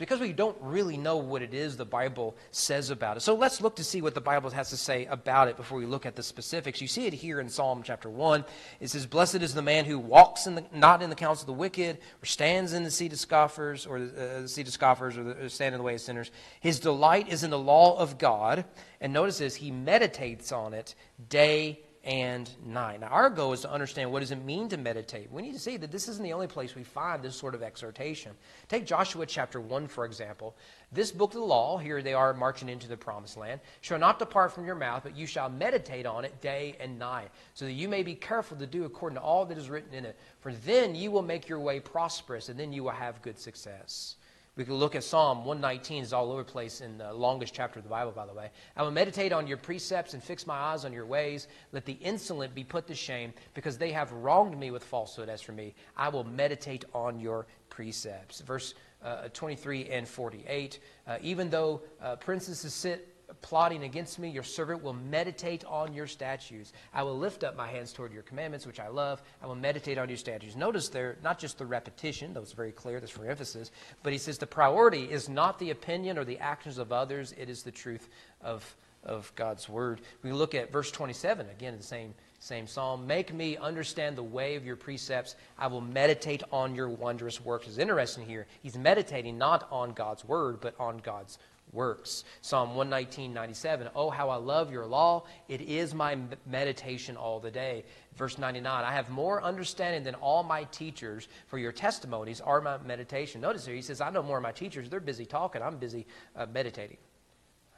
because 0.00 0.18
we 0.18 0.32
don't 0.32 0.56
really 0.62 0.96
know 0.96 1.18
what 1.18 1.42
it 1.42 1.52
is 1.52 1.76
the 1.76 1.84
Bible 1.84 2.34
says 2.50 2.88
about 2.88 3.18
it. 3.18 3.20
So 3.20 3.34
let's 3.34 3.60
look 3.60 3.76
to 3.76 3.84
see 3.84 4.00
what 4.00 4.14
the 4.14 4.20
Bible 4.20 4.48
has 4.48 4.70
to 4.70 4.76
say 4.78 5.04
about 5.04 5.48
it 5.48 5.58
before 5.58 5.78
we 5.78 5.84
look 5.84 6.06
at 6.06 6.16
the 6.16 6.22
specifics. 6.22 6.80
You 6.80 6.88
see 6.88 7.06
it 7.06 7.12
here 7.12 7.38
in 7.38 7.50
Psalm 7.50 7.82
chapter 7.84 8.08
1. 8.08 8.42
It 8.80 8.88
says, 8.88 9.04
Blessed 9.04 9.36
is 9.36 9.52
the 9.52 9.60
man 9.60 9.84
who 9.84 9.98
walks 9.98 10.46
in 10.46 10.54
the, 10.54 10.64
not 10.72 11.02
in 11.02 11.10
the 11.10 11.16
counsel 11.16 11.42
of 11.42 11.48
the 11.48 11.52
wicked, 11.52 11.98
or 12.22 12.24
stands 12.24 12.72
in 12.72 12.82
the 12.82 12.90
seat 12.90 13.12
of 13.12 13.18
scoffers, 13.18 13.86
or 13.86 13.98
uh, 13.98 14.40
the 14.40 14.48
seat 14.48 14.66
of 14.66 14.72
scoffers, 14.72 15.18
or, 15.18 15.22
the, 15.22 15.44
or 15.44 15.48
stand 15.50 15.74
in 15.74 15.78
the 15.78 15.84
way 15.84 15.94
of 15.94 16.00
sinners. 16.00 16.30
His 16.60 16.80
delight 16.80 17.28
is 17.28 17.44
in 17.44 17.50
the 17.50 17.58
law 17.58 17.98
of 17.98 18.16
God. 18.16 18.64
And 19.02 19.12
notice 19.12 19.36
this, 19.36 19.54
he 19.54 19.70
meditates 19.70 20.50
on 20.50 20.72
it 20.72 20.94
day 21.28 21.80
and 22.02 22.50
9. 22.64 23.00
Now, 23.00 23.08
our 23.08 23.28
goal 23.28 23.52
is 23.52 23.60
to 23.60 23.70
understand 23.70 24.10
what 24.10 24.20
does 24.20 24.30
it 24.30 24.42
mean 24.42 24.68
to 24.70 24.78
meditate. 24.78 25.30
We 25.30 25.42
need 25.42 25.52
to 25.52 25.58
see 25.58 25.76
that 25.76 25.92
this 25.92 26.08
isn't 26.08 26.22
the 26.22 26.32
only 26.32 26.46
place 26.46 26.74
we 26.74 26.82
find 26.82 27.22
this 27.22 27.36
sort 27.36 27.54
of 27.54 27.62
exhortation. 27.62 28.32
Take 28.68 28.86
Joshua 28.86 29.26
chapter 29.26 29.60
1, 29.60 29.86
for 29.86 30.06
example. 30.06 30.56
This 30.92 31.12
book 31.12 31.30
of 31.30 31.40
the 31.40 31.44
law, 31.44 31.76
here 31.76 32.02
they 32.02 32.14
are 32.14 32.32
marching 32.32 32.70
into 32.70 32.88
the 32.88 32.96
promised 32.96 33.36
land, 33.36 33.60
shall 33.82 33.98
not 33.98 34.18
depart 34.18 34.52
from 34.52 34.64
your 34.64 34.76
mouth, 34.76 35.02
but 35.02 35.16
you 35.16 35.26
shall 35.26 35.50
meditate 35.50 36.06
on 36.06 36.24
it 36.24 36.40
day 36.40 36.74
and 36.80 36.98
night, 36.98 37.30
so 37.52 37.66
that 37.66 37.72
you 37.72 37.88
may 37.88 38.02
be 38.02 38.14
careful 38.14 38.56
to 38.56 38.66
do 38.66 38.84
according 38.84 39.16
to 39.16 39.22
all 39.22 39.44
that 39.44 39.58
is 39.58 39.68
written 39.68 39.92
in 39.92 40.06
it. 40.06 40.18
For 40.40 40.52
then 40.52 40.94
you 40.94 41.10
will 41.10 41.22
make 41.22 41.48
your 41.48 41.60
way 41.60 41.80
prosperous, 41.80 42.48
and 42.48 42.58
then 42.58 42.72
you 42.72 42.82
will 42.82 42.90
have 42.90 43.20
good 43.20 43.38
success. 43.38 44.16
We 44.56 44.64
can 44.64 44.74
look 44.74 44.96
at 44.96 45.04
Psalm 45.04 45.44
119, 45.44 46.02
is 46.02 46.12
all 46.12 46.32
over 46.32 46.42
the 46.42 46.50
place 46.50 46.80
in 46.80 46.98
the 46.98 47.12
longest 47.12 47.54
chapter 47.54 47.78
of 47.78 47.84
the 47.84 47.88
Bible, 47.90 48.10
by 48.10 48.26
the 48.26 48.34
way. 48.34 48.50
I 48.76 48.82
will 48.82 48.90
meditate 48.90 49.32
on 49.32 49.46
your 49.46 49.56
precepts 49.56 50.12
and 50.12 50.22
fix 50.22 50.46
my 50.46 50.56
eyes 50.56 50.84
on 50.84 50.92
your 50.92 51.06
ways. 51.06 51.46
Let 51.72 51.84
the 51.84 51.92
insolent 52.00 52.54
be 52.54 52.64
put 52.64 52.86
to 52.88 52.94
shame, 52.94 53.32
because 53.54 53.78
they 53.78 53.92
have 53.92 54.12
wronged 54.12 54.58
me 54.58 54.70
with 54.70 54.82
falsehood. 54.82 55.28
As 55.28 55.40
for 55.40 55.52
me, 55.52 55.74
I 55.96 56.08
will 56.08 56.24
meditate 56.24 56.84
on 56.92 57.20
your 57.20 57.46
precepts. 57.68 58.40
Verse 58.40 58.74
uh, 59.04 59.28
23 59.32 59.88
and 59.88 60.06
48. 60.06 60.80
Uh, 61.06 61.16
even 61.22 61.48
though 61.48 61.80
uh, 62.02 62.16
princes 62.16 62.58
sit 62.58 63.09
plotting 63.42 63.84
against 63.84 64.18
me. 64.18 64.30
Your 64.30 64.42
servant 64.42 64.82
will 64.82 64.92
meditate 64.92 65.64
on 65.64 65.92
your 65.92 66.06
statutes. 66.06 66.72
I 66.92 67.02
will 67.02 67.18
lift 67.18 67.44
up 67.44 67.56
my 67.56 67.68
hands 67.68 67.92
toward 67.92 68.12
your 68.12 68.22
commandments, 68.22 68.66
which 68.66 68.80
I 68.80 68.88
love. 68.88 69.22
I 69.42 69.46
will 69.46 69.54
meditate 69.54 69.98
on 69.98 70.08
your 70.08 70.18
statutes. 70.18 70.56
Notice 70.56 70.88
there, 70.88 71.16
not 71.22 71.38
just 71.38 71.58
the 71.58 71.66
repetition, 71.66 72.34
that 72.34 72.40
was 72.40 72.52
very 72.52 72.72
clear, 72.72 73.00
that's 73.00 73.12
for 73.12 73.26
emphasis, 73.26 73.70
but 74.02 74.12
he 74.12 74.18
says 74.18 74.38
the 74.38 74.46
priority 74.46 75.04
is 75.04 75.28
not 75.28 75.58
the 75.58 75.70
opinion 75.70 76.18
or 76.18 76.24
the 76.24 76.38
actions 76.38 76.78
of 76.78 76.92
others, 76.92 77.34
it 77.38 77.48
is 77.48 77.62
the 77.62 77.70
truth 77.70 78.08
of, 78.42 78.76
of 79.04 79.32
God's 79.36 79.68
word. 79.68 80.00
We 80.22 80.32
look 80.32 80.54
at 80.54 80.72
verse 80.72 80.90
27, 80.90 81.48
again, 81.48 81.74
in 81.74 81.78
the 81.78 81.84
same, 81.84 82.14
same 82.38 82.66
psalm. 82.66 83.06
Make 83.06 83.32
me 83.32 83.56
understand 83.56 84.16
the 84.16 84.22
way 84.22 84.56
of 84.56 84.64
your 84.64 84.76
precepts. 84.76 85.36
I 85.58 85.66
will 85.66 85.80
meditate 85.80 86.42
on 86.52 86.74
your 86.74 86.88
wondrous 86.88 87.40
works. 87.44 87.66
It's 87.66 87.78
interesting 87.78 88.26
here. 88.26 88.46
He's 88.62 88.76
meditating 88.76 89.38
not 89.38 89.68
on 89.70 89.92
God's 89.92 90.24
word, 90.24 90.60
but 90.60 90.74
on 90.78 90.98
God's 90.98 91.38
works. 91.72 92.24
Psalm 92.40 92.70
119, 92.70 93.32
97. 93.32 93.88
Oh, 93.94 94.10
how 94.10 94.30
I 94.30 94.36
love 94.36 94.72
your 94.72 94.86
law. 94.86 95.24
It 95.48 95.60
is 95.60 95.94
my 95.94 96.18
meditation 96.46 97.16
all 97.16 97.40
the 97.40 97.50
day. 97.50 97.84
Verse 98.16 98.38
99. 98.38 98.84
I 98.84 98.92
have 98.92 99.10
more 99.10 99.42
understanding 99.42 100.02
than 100.02 100.14
all 100.16 100.42
my 100.42 100.64
teachers, 100.64 101.28
for 101.46 101.58
your 101.58 101.72
testimonies 101.72 102.40
are 102.40 102.60
my 102.60 102.78
meditation. 102.78 103.40
Notice 103.40 103.66
here, 103.66 103.74
he 103.74 103.82
says, 103.82 104.00
I 104.00 104.10
know 104.10 104.22
more 104.22 104.38
of 104.38 104.42
my 104.42 104.52
teachers. 104.52 104.88
They're 104.88 105.00
busy 105.00 105.26
talking. 105.26 105.62
I'm 105.62 105.78
busy 105.78 106.06
uh, 106.36 106.46
meditating. 106.52 106.98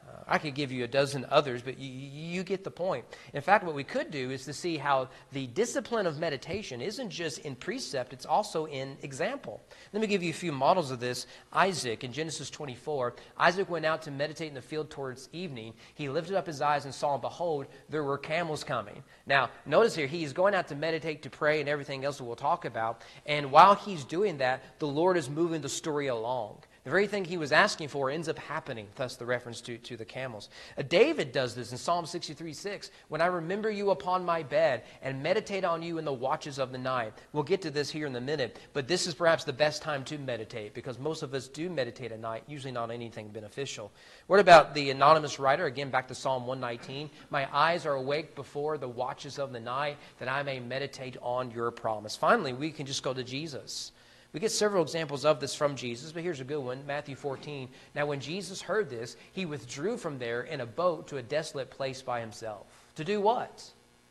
Uh, 0.07 0.23
I 0.27 0.37
could 0.37 0.55
give 0.55 0.71
you 0.71 0.83
a 0.83 0.87
dozen 0.87 1.25
others, 1.29 1.61
but 1.61 1.79
you, 1.79 1.89
you, 1.89 2.43
get 2.43 2.63
the 2.63 2.71
point. 2.71 3.05
In 3.33 3.41
fact, 3.41 3.63
what 3.63 3.75
we 3.75 3.83
could 3.83 4.11
do 4.11 4.31
is 4.31 4.45
to 4.45 4.53
see 4.53 4.77
how 4.77 5.09
the 5.31 5.47
discipline 5.47 6.05
of 6.05 6.19
meditation 6.19 6.81
isn't 6.81 7.09
just 7.09 7.39
in 7.39 7.55
precept, 7.55 8.13
it's 8.13 8.25
also 8.25 8.65
in 8.65 8.97
example. 9.01 9.61
Let 9.93 10.01
me 10.01 10.07
give 10.07 10.23
you 10.23 10.29
a 10.29 10.33
few 10.33 10.51
models 10.51 10.91
of 10.91 10.99
this. 10.99 11.27
Isaac 11.51 12.03
in 12.03 12.11
Genesis 12.11 12.49
24, 12.49 13.15
Isaac 13.37 13.69
went 13.69 13.85
out 13.85 14.01
to 14.03 14.11
meditate 14.11 14.49
in 14.49 14.55
the 14.55 14.61
field 14.61 14.89
towards 14.89 15.29
evening. 15.31 15.73
He 15.95 16.09
lifted 16.09 16.35
up 16.35 16.47
his 16.47 16.61
eyes 16.61 16.85
and 16.85 16.93
saw, 16.93 17.13
and 17.13 17.21
behold, 17.21 17.67
there 17.89 18.03
were 18.03 18.17
camels 18.17 18.63
coming. 18.63 19.03
Now, 19.25 19.49
notice 19.65 19.95
here, 19.95 20.07
he's 20.07 20.33
going 20.33 20.53
out 20.53 20.67
to 20.67 20.75
meditate, 20.75 21.23
to 21.23 21.29
pray, 21.29 21.59
and 21.59 21.69
everything 21.69 22.03
else 22.03 22.17
that 22.17 22.25
we'll 22.25 22.35
talk 22.35 22.65
about. 22.65 23.03
And 23.25 23.51
while 23.51 23.75
he's 23.75 24.03
doing 24.03 24.37
that, 24.37 24.79
the 24.79 24.87
Lord 24.87 25.17
is 25.17 25.29
moving 25.29 25.61
the 25.61 25.69
story 25.69 26.07
along. 26.07 26.63
The 26.83 26.89
very 26.89 27.07
thing 27.07 27.23
he 27.23 27.37
was 27.37 27.53
asking 27.53 27.87
for 27.87 28.09
ends 28.09 28.27
up 28.27 28.37
happening, 28.37 28.87
thus 28.95 29.15
the 29.15 29.25
reference 29.25 29.61
to, 29.61 29.77
to 29.77 29.95
the 29.95 30.03
camels. 30.03 30.49
Uh, 30.77 30.81
David 30.81 31.31
does 31.31 31.55
this 31.55 31.71
in 31.71 31.77
Psalm 31.77 32.05
63 32.05 32.51
6. 32.51 32.91
When 33.07 33.21
I 33.21 33.27
remember 33.27 33.71
you 33.71 33.91
upon 33.91 34.25
my 34.25 34.43
bed 34.43 34.83
and 35.01 35.23
meditate 35.23 35.63
on 35.63 35.81
you 35.81 35.97
in 35.97 36.03
the 36.03 36.11
watches 36.11 36.59
of 36.59 36.73
the 36.73 36.77
night. 36.77 37.13
We'll 37.31 37.43
get 37.43 37.61
to 37.61 37.71
this 37.71 37.89
here 37.89 38.05
in 38.05 38.15
a 38.17 38.21
minute, 38.21 38.59
but 38.73 38.89
this 38.89 39.07
is 39.07 39.13
perhaps 39.13 39.45
the 39.45 39.53
best 39.53 39.81
time 39.81 40.03
to 40.05 40.17
meditate 40.17 40.73
because 40.73 40.99
most 40.99 41.23
of 41.23 41.33
us 41.33 41.47
do 41.47 41.69
meditate 41.69 42.11
at 42.11 42.19
night, 42.19 42.43
usually 42.47 42.73
not 42.73 42.91
anything 42.91 43.29
beneficial. 43.29 43.89
What 44.27 44.41
about 44.41 44.73
the 44.73 44.89
anonymous 44.89 45.39
writer? 45.39 45.67
Again, 45.67 45.89
back 45.89 46.09
to 46.09 46.15
Psalm 46.15 46.45
119. 46.45 47.09
My 47.29 47.47
eyes 47.55 47.85
are 47.85 47.93
awake 47.93 48.35
before 48.35 48.77
the 48.77 48.89
watches 48.89 49.39
of 49.39 49.53
the 49.53 49.59
night 49.61 49.95
that 50.19 50.27
I 50.27 50.43
may 50.43 50.59
meditate 50.59 51.15
on 51.21 51.49
your 51.51 51.71
promise. 51.71 52.17
Finally, 52.17 52.51
we 52.51 52.71
can 52.71 52.85
just 52.85 53.03
go 53.03 53.13
to 53.13 53.23
Jesus. 53.23 53.93
We 54.33 54.39
get 54.39 54.51
several 54.51 54.81
examples 54.81 55.25
of 55.25 55.39
this 55.39 55.53
from 55.53 55.75
Jesus, 55.75 56.11
but 56.11 56.23
here's 56.23 56.39
a 56.39 56.43
good 56.43 56.59
one 56.59 56.83
Matthew 56.87 57.15
14. 57.15 57.69
Now, 57.93 58.07
when 58.07 58.19
Jesus 58.19 58.61
heard 58.61 58.89
this, 58.89 59.15
he 59.31 59.45
withdrew 59.45 59.95
from 59.97 60.17
there 60.17 60.41
in 60.41 60.61
a 60.61 60.65
boat 60.65 61.07
to 61.09 61.17
a 61.17 61.21
desolate 61.21 61.69
place 61.69 62.01
by 62.01 62.19
himself. 62.19 62.65
To 62.95 63.03
do 63.03 63.21
what? 63.21 63.63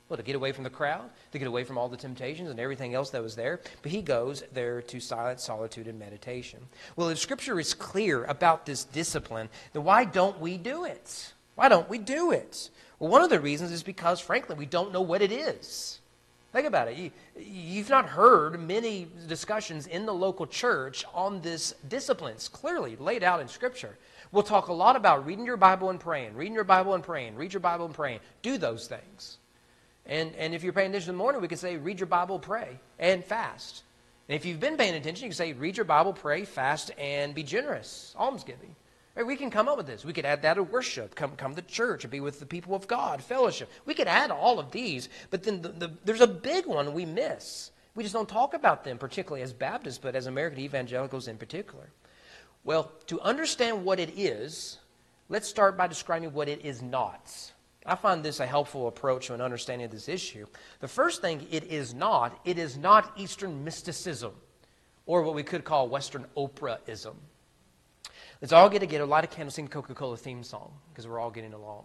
Well, 0.08 0.16
to 0.18 0.22
get 0.22 0.36
away 0.36 0.52
from 0.52 0.62
the 0.62 0.70
crowd, 0.70 1.10
to 1.32 1.38
get 1.38 1.48
away 1.48 1.64
from 1.64 1.76
all 1.76 1.88
the 1.88 1.96
temptations 1.96 2.50
and 2.50 2.60
everything 2.60 2.94
else 2.94 3.10
that 3.10 3.22
was 3.22 3.34
there. 3.34 3.60
But 3.82 3.90
he 3.90 4.02
goes 4.02 4.44
there 4.52 4.80
to 4.82 5.00
silent 5.00 5.40
solitude 5.40 5.88
and 5.88 5.98
meditation. 5.98 6.60
Well, 6.94 7.08
if 7.08 7.18
Scripture 7.18 7.58
is 7.58 7.74
clear 7.74 8.24
about 8.24 8.64
this 8.64 8.84
discipline, 8.84 9.48
then 9.72 9.82
why 9.82 10.04
don't 10.04 10.38
we 10.38 10.56
do 10.56 10.84
it? 10.84 11.32
Why 11.56 11.68
don't 11.68 11.88
we 11.88 11.98
do 11.98 12.30
it? 12.30 12.70
Well, 12.98 13.10
one 13.10 13.22
of 13.22 13.30
the 13.30 13.40
reasons 13.40 13.72
is 13.72 13.82
because, 13.82 14.20
frankly, 14.20 14.54
we 14.54 14.66
don't 14.66 14.92
know 14.92 15.00
what 15.00 15.22
it 15.22 15.32
is. 15.32 15.98
Think 16.52 16.66
about 16.66 16.88
it. 16.88 16.96
You, 16.98 17.10
you've 17.38 17.88
not 17.88 18.06
heard 18.06 18.60
many 18.60 19.08
discussions 19.26 19.86
in 19.86 20.04
the 20.04 20.12
local 20.12 20.46
church 20.46 21.04
on 21.14 21.40
this 21.40 21.74
discipline. 21.88 22.34
It's 22.34 22.48
clearly 22.48 22.96
laid 22.96 23.22
out 23.22 23.40
in 23.40 23.48
Scripture. 23.48 23.96
We'll 24.32 24.42
talk 24.42 24.68
a 24.68 24.72
lot 24.72 24.94
about 24.94 25.24
reading 25.24 25.46
your 25.46 25.56
Bible 25.56 25.88
and 25.88 25.98
praying, 25.98 26.34
reading 26.34 26.54
your 26.54 26.64
Bible 26.64 26.94
and 26.94 27.02
praying, 27.02 27.36
read 27.36 27.52
your 27.54 27.60
Bible 27.60 27.86
and 27.86 27.94
praying. 27.94 28.20
Do 28.42 28.58
those 28.58 28.86
things. 28.86 29.38
And, 30.04 30.34
and 30.36 30.54
if 30.54 30.62
you're 30.62 30.72
paying 30.72 30.90
attention 30.90 31.10
in 31.10 31.16
the 31.16 31.22
morning, 31.22 31.40
we 31.40 31.48
can 31.48 31.58
say, 31.58 31.76
read 31.76 32.00
your 32.00 32.06
Bible, 32.06 32.38
pray, 32.38 32.78
and 32.98 33.24
fast. 33.24 33.84
And 34.28 34.36
if 34.36 34.44
you've 34.44 34.60
been 34.60 34.76
paying 34.76 34.94
attention, 34.94 35.24
you 35.24 35.30
can 35.30 35.36
say, 35.36 35.52
read 35.52 35.76
your 35.76 35.84
Bible, 35.84 36.12
pray, 36.12 36.44
fast, 36.44 36.90
and 36.98 37.34
be 37.34 37.42
generous. 37.42 38.14
Almsgiving. 38.18 38.74
Right, 39.14 39.26
we 39.26 39.36
can 39.36 39.50
come 39.50 39.68
up 39.68 39.76
with 39.76 39.86
this. 39.86 40.04
We 40.04 40.14
could 40.14 40.24
add 40.24 40.42
that 40.42 40.54
to 40.54 40.62
worship, 40.62 41.14
come, 41.14 41.36
come 41.36 41.54
to 41.54 41.62
church, 41.62 42.04
and 42.04 42.10
be 42.10 42.20
with 42.20 42.40
the 42.40 42.46
people 42.46 42.74
of 42.74 42.88
God, 42.88 43.22
fellowship. 43.22 43.70
We 43.84 43.94
could 43.94 44.08
add 44.08 44.30
all 44.30 44.58
of 44.58 44.70
these, 44.70 45.10
but 45.30 45.42
then 45.42 45.60
the, 45.60 45.68
the, 45.68 45.92
there's 46.04 46.22
a 46.22 46.26
big 46.26 46.66
one 46.66 46.94
we 46.94 47.04
miss. 47.04 47.72
We 47.94 48.04
just 48.04 48.14
don't 48.14 48.28
talk 48.28 48.54
about 48.54 48.84
them, 48.84 48.96
particularly 48.96 49.42
as 49.42 49.52
Baptists, 49.52 49.98
but 49.98 50.16
as 50.16 50.26
American 50.26 50.60
evangelicals 50.60 51.28
in 51.28 51.36
particular. 51.36 51.90
Well, 52.64 52.90
to 53.08 53.20
understand 53.20 53.84
what 53.84 54.00
it 54.00 54.18
is, 54.18 54.78
let's 55.28 55.48
start 55.48 55.76
by 55.76 55.88
describing 55.88 56.32
what 56.32 56.48
it 56.48 56.64
is 56.64 56.80
not. 56.80 57.52
I 57.84 57.96
find 57.96 58.24
this 58.24 58.40
a 58.40 58.46
helpful 58.46 58.88
approach 58.88 59.26
to 59.26 59.34
an 59.34 59.42
understanding 59.42 59.84
of 59.84 59.90
this 59.90 60.08
issue. 60.08 60.46
The 60.80 60.88
first 60.88 61.20
thing 61.20 61.46
it 61.50 61.64
is 61.64 61.92
not, 61.92 62.38
it 62.46 62.56
is 62.56 62.78
not 62.78 63.12
Eastern 63.18 63.62
mysticism, 63.62 64.32
or 65.04 65.22
what 65.22 65.34
we 65.34 65.42
could 65.42 65.64
call 65.64 65.88
Western 65.88 66.24
Oprahism. 66.34 67.16
Let's 68.42 68.52
all 68.52 68.68
get 68.68 68.80
together, 68.80 69.06
light 69.06 69.22
a 69.22 69.28
candle, 69.28 69.52
sing 69.52 69.66
the 69.66 69.70
Coca 69.70 69.94
Cola 69.94 70.16
theme 70.16 70.42
song 70.42 70.72
because 70.90 71.06
we're 71.06 71.20
all 71.20 71.30
getting 71.30 71.52
along. 71.52 71.84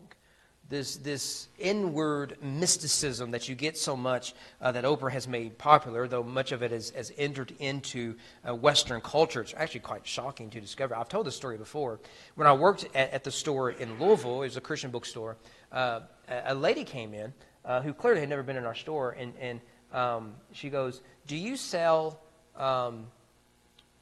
This, 0.70 0.96
this 0.96 1.50
inward 1.60 2.36
mysticism 2.42 3.30
that 3.30 3.48
you 3.48 3.54
get 3.54 3.78
so 3.78 3.96
much 3.96 4.34
uh, 4.60 4.72
that 4.72 4.84
Oprah 4.84 5.12
has 5.12 5.28
made 5.28 5.60
popular, 5.60 6.08
though 6.08 6.24
much 6.24 6.52
of 6.52 6.64
it 6.64 6.72
has, 6.72 6.90
has 6.90 7.14
entered 7.16 7.54
into 7.60 8.16
uh, 8.44 8.56
Western 8.56 9.02
culture. 9.02 9.40
It's 9.42 9.54
actually 9.56 9.82
quite 9.82 10.08
shocking 10.08 10.50
to 10.50 10.60
discover. 10.60 10.96
I've 10.96 11.10
told 11.10 11.28
this 11.28 11.36
story 11.36 11.60
before. 11.60 12.00
When 12.34 12.48
I 12.48 12.54
worked 12.54 12.88
at, 12.96 13.12
at 13.12 13.24
the 13.24 13.32
store 13.32 13.70
in 13.70 14.00
Louisville, 14.00 14.42
it 14.42 14.46
was 14.46 14.58
a 14.58 14.62
Christian 14.62 14.90
bookstore, 14.90 15.38
uh, 15.72 16.00
a, 16.28 16.54
a, 16.54 16.56
lady 16.56 16.84
came 16.84 17.14
in 17.14 17.32
uh, 17.66 17.82
who 17.82 17.94
clearly 17.94 18.22
had 18.22 18.30
never 18.30 18.42
been 18.42 18.58
in 18.58 18.66
our 18.66 18.76
store, 18.76 19.12
and, 19.12 19.32
and 19.40 19.62
um, 19.94 20.34
she 20.54 20.72
goes, 20.72 21.02
Do 21.28 21.36
you 21.36 21.56
sell 21.56 22.20
um, 22.56 23.06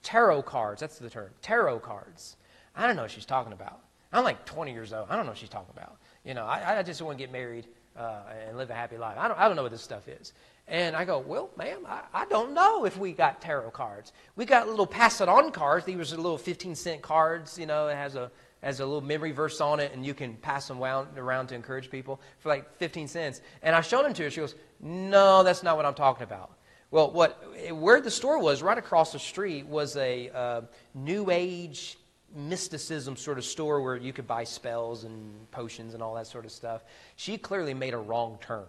tarot 0.04 0.44
cards? 0.44 0.80
That's 0.80 1.00
the 1.00 1.10
term, 1.10 1.32
tarot 1.42 1.80
cards. 1.80 2.38
I 2.76 2.88
don't 2.88 2.96
know 2.96 3.04
what 3.04 3.12
she's 3.12 3.26
talking 3.26 3.54
about. 3.54 3.80
I'm 4.12 4.24
like 4.24 4.46
20 4.46 4.72
years 4.72 4.94
old. 4.94 5.08
I 5.10 5.16
don't 5.16 5.26
know 5.26 5.32
what 5.32 5.38
she's 5.38 5.50
talking 5.50 5.74
about. 5.76 5.98
You 6.24 6.34
know, 6.34 6.46
I, 6.46 6.80
I 6.80 6.84
just 6.84 7.02
want 7.02 7.18
to 7.18 7.24
get 7.24 7.32
married 7.32 7.68
uh, 7.98 8.22
and 8.48 8.58
live 8.58 8.70
a 8.70 8.74
happy 8.74 8.98
life. 8.98 9.18
I 9.18 9.28
don't, 9.28 9.40
I 9.40 9.48
don't 9.48 9.56
know 9.56 9.64
what 9.64 9.72
this 9.72 9.82
stuff 9.82 10.08
is. 10.08 10.34
And 10.68 10.96
I 10.96 11.06
go, 11.06 11.20
well, 11.20 11.50
ma'am, 11.58 11.86
I, 11.88 12.02
I 12.14 12.26
don't 12.26 12.54
know 12.54 12.86
if 12.86 12.98
we 12.98 13.12
got 13.12 13.42
tarot 13.42 13.72
cards. 13.72 14.14
We 14.36 14.46
got 14.46 14.68
little 14.68 14.88
pass 14.88 15.22
it 15.22 15.30
on 15.30 15.52
cards. 15.52 15.86
These 15.86 16.14
are 16.14 16.18
little 16.18 16.38
15 16.38 16.76
cent 16.76 17.02
cards. 17.02 17.60
You 17.60 17.66
know, 17.68 17.88
it 17.88 17.96
has 17.96 18.16
a 18.16 18.32
has 18.64 18.80
a 18.80 18.86
little 18.86 19.02
memory 19.02 19.32
verse 19.32 19.62
on 19.62 19.80
it, 19.80 19.92
and 19.94 20.04
you 20.04 20.16
can 20.16 20.34
pass 20.38 20.68
them 20.68 20.82
around, 20.82 21.20
around 21.20 21.48
to 21.48 21.56
encourage 21.56 21.92
people 21.92 22.20
for 22.40 22.50
like 22.50 22.76
15 22.78 23.08
cents. 23.08 23.42
And 23.62 23.76
I 23.76 23.82
showed 23.82 24.06
them 24.06 24.14
to 24.16 24.24
her. 24.24 24.32
She 24.32 24.40
goes, 24.40 24.56
no, 24.80 25.44
that's 25.44 25.62
not 25.62 25.78
what 25.78 25.86
I'm 25.86 25.94
talking 25.94 26.24
about. 26.24 26.52
Well, 26.90 27.12
what 27.12 27.44
where 27.72 28.02
the 28.02 28.10
store 28.10 28.40
was, 28.40 28.64
right 28.64 28.78
across 28.78 29.12
the 29.12 29.20
street, 29.20 29.68
was 29.68 29.96
a 29.98 30.30
uh, 30.30 30.62
New 30.96 31.30
Age 31.30 31.98
mysticism 32.36 33.16
sort 33.16 33.38
of 33.38 33.46
store 33.46 33.82
where 33.82 33.96
you 33.96 34.14
could 34.14 34.28
buy 34.28 34.44
spells 34.44 35.04
and 35.04 35.50
potions 35.52 35.94
and 35.94 36.04
all 36.04 36.14
that 36.16 36.28
sort 36.28 36.46
of 36.46 36.52
stuff. 36.52 36.84
She 37.16 37.38
clearly 37.38 37.74
made 37.74 37.94
a 37.94 37.98
wrong 37.98 38.38
turn. 38.42 38.66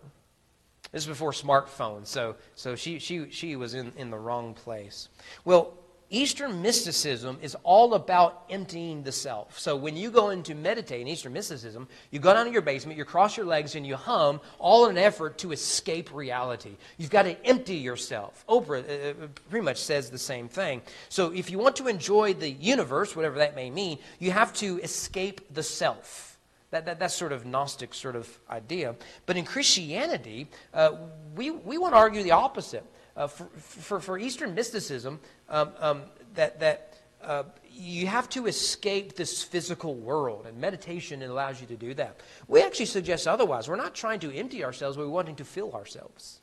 This 0.92 1.02
is 1.02 1.08
before 1.08 1.32
smartphones, 1.32 2.06
so, 2.06 2.36
so 2.54 2.76
she, 2.76 3.00
she, 3.00 3.28
she 3.30 3.56
was 3.56 3.74
in, 3.74 3.92
in 3.96 4.10
the 4.10 4.18
wrong 4.18 4.54
place. 4.54 5.08
Well, 5.44 5.74
Eastern 6.08 6.62
mysticism 6.62 7.36
is 7.42 7.56
all 7.64 7.94
about 7.94 8.44
emptying 8.48 9.02
the 9.02 9.10
self. 9.10 9.58
So 9.58 9.74
when 9.74 9.96
you 9.96 10.10
go 10.10 10.30
into 10.30 10.54
meditate 10.54 11.00
in 11.00 11.08
Eastern 11.08 11.32
mysticism, 11.32 11.88
you 12.12 12.20
go 12.20 12.32
down 12.32 12.46
to 12.46 12.52
your 12.52 12.62
basement, 12.62 12.96
you 12.96 13.04
cross 13.04 13.36
your 13.36 13.46
legs, 13.46 13.74
and 13.74 13.84
you 13.84 13.96
hum, 13.96 14.40
all 14.60 14.86
in 14.86 14.96
an 14.96 15.02
effort 15.02 15.38
to 15.38 15.50
escape 15.50 16.14
reality. 16.14 16.76
You've 16.96 17.10
got 17.10 17.22
to 17.22 17.44
empty 17.44 17.74
yourself. 17.74 18.44
Oprah 18.48 18.88
uh, 18.88 19.24
uh, 19.24 19.28
pretty 19.50 19.64
much 19.64 19.78
says 19.78 20.08
the 20.08 20.18
same 20.18 20.48
thing. 20.48 20.80
So 21.08 21.32
if 21.32 21.50
you 21.50 21.58
want 21.58 21.74
to 21.76 21.88
enjoy 21.88 22.34
the 22.34 22.50
universe, 22.50 23.16
whatever 23.16 23.38
that 23.38 23.56
may 23.56 23.68
mean, 23.68 23.98
you 24.20 24.30
have 24.30 24.52
to 24.54 24.78
escape 24.80 25.52
the 25.54 25.62
self. 25.62 26.38
That, 26.70 26.86
that, 26.86 26.98
that's 26.98 27.14
sort 27.14 27.32
of 27.32 27.46
Gnostic 27.46 27.94
sort 27.94 28.16
of 28.16 28.38
idea. 28.50 28.94
But 29.24 29.36
in 29.36 29.44
Christianity, 29.44 30.48
uh, 30.74 30.92
we, 31.34 31.50
we 31.50 31.78
want 31.78 31.94
to 31.94 31.98
argue 31.98 32.22
the 32.22 32.32
opposite. 32.32 32.84
Uh, 33.16 33.26
for, 33.26 33.98
for, 33.98 34.18
Eastern 34.18 34.54
mysticism, 34.54 35.18
um, 35.48 35.70
um, 35.78 36.02
that, 36.34 36.60
that 36.60 36.98
uh, 37.22 37.44
you 37.72 38.06
have 38.06 38.28
to 38.28 38.46
escape 38.46 39.16
this 39.16 39.42
physical 39.42 39.94
world, 39.94 40.44
and 40.46 40.58
meditation 40.58 41.22
allows 41.22 41.58
you 41.58 41.66
to 41.66 41.76
do 41.76 41.94
that. 41.94 42.20
We 42.46 42.62
actually 42.62 42.86
suggest 42.86 43.26
otherwise. 43.26 43.68
We're 43.68 43.76
not 43.76 43.94
trying 43.94 44.20
to 44.20 44.36
empty 44.36 44.62
ourselves, 44.62 44.98
we're 44.98 45.08
wanting 45.08 45.36
to 45.36 45.46
fill 45.46 45.72
ourselves. 45.72 46.40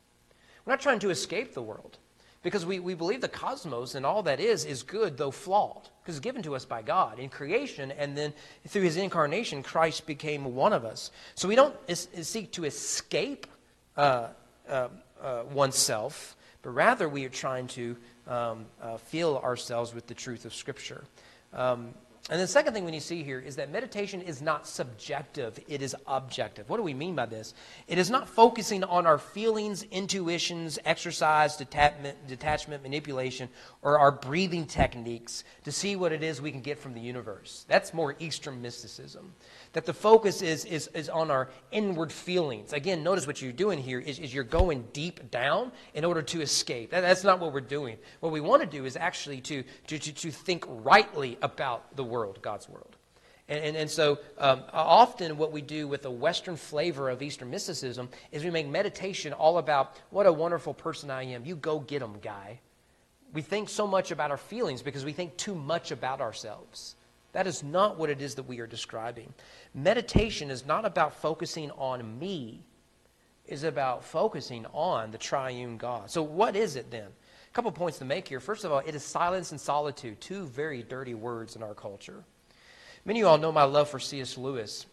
We're 0.65 0.73
not 0.73 0.81
trying 0.81 0.99
to 0.99 1.11
escape 1.11 1.53
the 1.53 1.61
world 1.61 1.99
because 2.41 2.65
we, 2.65 2.79
we 2.79 2.95
believe 2.95 3.21
the 3.21 3.27
cosmos 3.27 3.93
and 3.95 4.05
all 4.05 4.23
that 4.23 4.39
is 4.39 4.65
is 4.65 4.81
good, 4.81 5.17
though 5.17 5.31
flawed, 5.31 5.89
because 6.01 6.15
it's 6.15 6.23
given 6.23 6.41
to 6.41 6.55
us 6.55 6.65
by 6.65 6.81
God 6.81 7.19
in 7.19 7.29
creation, 7.29 7.91
and 7.91 8.17
then 8.17 8.33
through 8.67 8.81
his 8.81 8.97
incarnation, 8.97 9.61
Christ 9.61 10.05
became 10.07 10.55
one 10.55 10.73
of 10.73 10.85
us. 10.85 11.11
So 11.35 11.47
we 11.47 11.55
don't 11.55 11.75
seek 11.95 12.51
to 12.53 12.65
escape 12.65 13.47
uh, 13.95 14.29
uh, 14.67 14.87
uh 15.21 15.43
oneself 15.51 16.35
but 16.63 16.72
rather 16.72 17.08
we 17.08 17.25
are 17.25 17.29
trying 17.29 17.67
to 17.67 17.96
um, 18.27 18.65
uh, 18.82 18.98
fill 18.98 19.38
ourselves 19.38 19.93
with 19.93 20.08
the 20.08 20.13
truth 20.13 20.46
of 20.46 20.53
Scripture. 20.53 21.03
Um, 21.53 21.93
and 22.29 22.39
the 22.39 22.47
second 22.47 22.73
thing 22.73 22.85
we 22.85 22.91
need 22.91 23.01
to 23.01 23.05
see 23.05 23.21
here 23.21 23.39
is 23.39 23.57
that 23.57 23.69
meditation 23.69 24.21
is 24.21 24.41
not 24.41 24.65
subjective, 24.65 25.59
it 25.67 25.81
is 25.81 25.93
objective. 26.07 26.69
What 26.69 26.77
do 26.77 26.83
we 26.83 26.93
mean 26.93 27.15
by 27.15 27.25
this? 27.25 27.53
It 27.85 27.97
is 27.97 28.09
not 28.09 28.29
focusing 28.29 28.81
on 28.85 29.05
our 29.05 29.17
feelings, 29.17 29.83
intuitions, 29.91 30.79
exercise, 30.85 31.57
detachment, 31.57 32.81
manipulation, 32.81 33.49
or 33.81 33.99
our 33.99 34.13
breathing 34.13 34.65
techniques 34.65 35.43
to 35.65 35.71
see 35.73 35.97
what 35.97 36.13
it 36.13 36.23
is 36.23 36.41
we 36.41 36.49
can 36.49 36.61
get 36.61 36.79
from 36.79 36.93
the 36.93 37.01
universe. 37.01 37.65
That's 37.67 37.93
more 37.93 38.15
Eastern 38.19 38.61
mysticism. 38.61 39.33
That 39.73 39.85
the 39.85 39.93
focus 39.93 40.41
is, 40.41 40.63
is, 40.63 40.87
is 40.93 41.09
on 41.09 41.29
our 41.29 41.49
inward 41.71 42.09
feelings. 42.09 42.71
Again, 42.71 43.03
notice 43.03 43.27
what 43.27 43.41
you're 43.41 43.51
doing 43.51 43.79
here 43.79 43.99
is, 43.99 44.19
is 44.19 44.33
you're 44.33 44.45
going 44.45 44.87
deep 44.93 45.29
down 45.29 45.73
in 45.93 46.05
order 46.05 46.21
to 46.21 46.41
escape. 46.41 46.91
That, 46.91 47.01
that's 47.01 47.25
not 47.25 47.41
what 47.41 47.51
we're 47.51 47.59
doing. 47.59 47.97
What 48.21 48.31
we 48.31 48.39
want 48.39 48.61
to 48.61 48.67
do 48.67 48.85
is 48.85 48.95
actually 48.95 49.41
to, 49.41 49.63
to, 49.87 49.99
to, 49.99 50.13
to 50.13 50.31
think 50.31 50.63
rightly 50.69 51.37
about 51.41 51.97
the 51.97 52.03
world, 52.03 52.12
God's 52.41 52.70
world. 52.70 52.96
And, 53.50 53.63
and, 53.63 53.77
and 53.77 53.89
so 53.89 54.20
um, 54.38 54.63
often 54.72 55.38
what 55.38 55.51
we 55.51 55.62
do 55.62 55.88
with 55.88 56.03
the 56.03 56.12
Western 56.12 56.55
flavor 56.55 57.10
of 57.10 57.22
Eastern 57.22 57.50
mysticism 57.50 58.10
is 58.32 58.43
we 58.43 58.50
make 58.50 58.67
meditation 58.67 59.34
all 59.34 59.58
about 59.58 59.98
what 60.12 60.25
a 60.25 60.32
wonderful 60.32 60.74
person 60.74 61.12
I 61.12 61.24
am. 61.24 61.46
You 61.46 61.55
go 61.55 61.79
get 61.79 62.00
them, 62.00 62.20
guy. 62.22 62.60
We 63.34 63.41
think 63.41 63.67
so 63.67 63.86
much 63.88 64.12
about 64.12 64.32
our 64.32 64.38
feelings 64.38 64.82
because 64.82 65.03
we 65.03 65.12
think 65.12 65.36
too 65.38 65.55
much 65.55 65.91
about 65.91 66.22
ourselves. 66.22 66.96
That 67.34 67.48
is 67.48 67.63
not 67.63 67.98
what 67.98 68.10
it 68.10 68.22
is 68.22 68.36
that 68.36 68.43
we 68.43 68.60
are 68.60 68.67
describing. 68.67 69.34
Meditation 69.74 70.51
is 70.51 70.65
not 70.65 70.86
about 70.86 71.15
focusing 71.15 71.72
on 71.72 72.20
me, 72.20 72.62
it's 73.46 73.63
about 73.63 74.05
focusing 74.05 74.65
on 74.72 75.12
the 75.12 75.17
triune 75.17 75.77
God. 75.77 76.10
So, 76.10 76.24
what 76.24 76.55
is 76.55 76.75
it 76.75 76.91
then? 76.91 77.08
Couple 77.53 77.72
points 77.72 78.00
to 78.00 78.05
make 78.05 78.27
here. 78.27 78.39
First 78.39 78.63
of 78.63 78.72
all, 78.72 78.79
it 78.79 78.95
is 78.95 79.03
silence 79.03 79.51
and 79.51 79.62
solitude, 79.62 80.19
two 80.19 80.48
very 80.48 80.81
dirty 80.81 81.13
words 81.13 81.55
in 81.55 81.62
our 81.62 81.75
culture. 81.75 82.24
Many 83.05 83.19
of 83.19 83.24
you 83.24 83.27
all 83.27 83.38
know 83.38 83.51
my 83.51 83.63
love 83.63 83.89
for 83.89 84.00
C.S. 84.00 84.39
Lewis. 84.39 84.88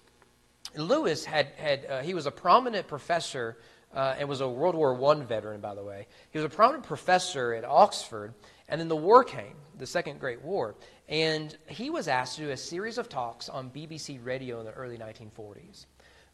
Lewis 0.77 1.25
had, 1.25 1.47
had 1.57 1.87
uh, 1.87 2.03
he 2.03 2.13
was 2.13 2.27
a 2.27 2.31
prominent 2.31 2.87
professor 2.87 3.57
uh, 3.95 4.15
and 4.19 4.29
was 4.29 4.43
a 4.43 4.49
World 4.49 4.75
War 4.75 4.95
I 5.11 5.25
veteran, 5.25 5.63
by 5.63 5.75
the 5.75 5.83
way. 5.83 6.07
He 6.33 6.39
was 6.39 6.45
a 6.45 6.51
prominent 6.51 6.85
professor 6.85 7.55
at 7.55 7.65
Oxford, 7.65 8.35
and 8.69 8.79
then 8.79 8.89
the 8.89 8.97
war 8.97 9.25
came, 9.25 9.55
the 9.79 9.87
Second 9.87 10.21
Great 10.21 10.43
War, 10.43 10.75
and 11.09 11.57
he 11.67 11.89
was 11.89 12.09
asked 12.09 12.37
to 12.37 12.43
do 12.43 12.51
a 12.51 12.59
series 12.59 12.99
of 12.99 13.09
talks 13.09 13.49
on 13.49 13.71
BBC 13.71 14.23
radio 14.23 14.61
in 14.61 14.67
the 14.67 14.73
early 14.73 14.99
1940s. 14.99 15.87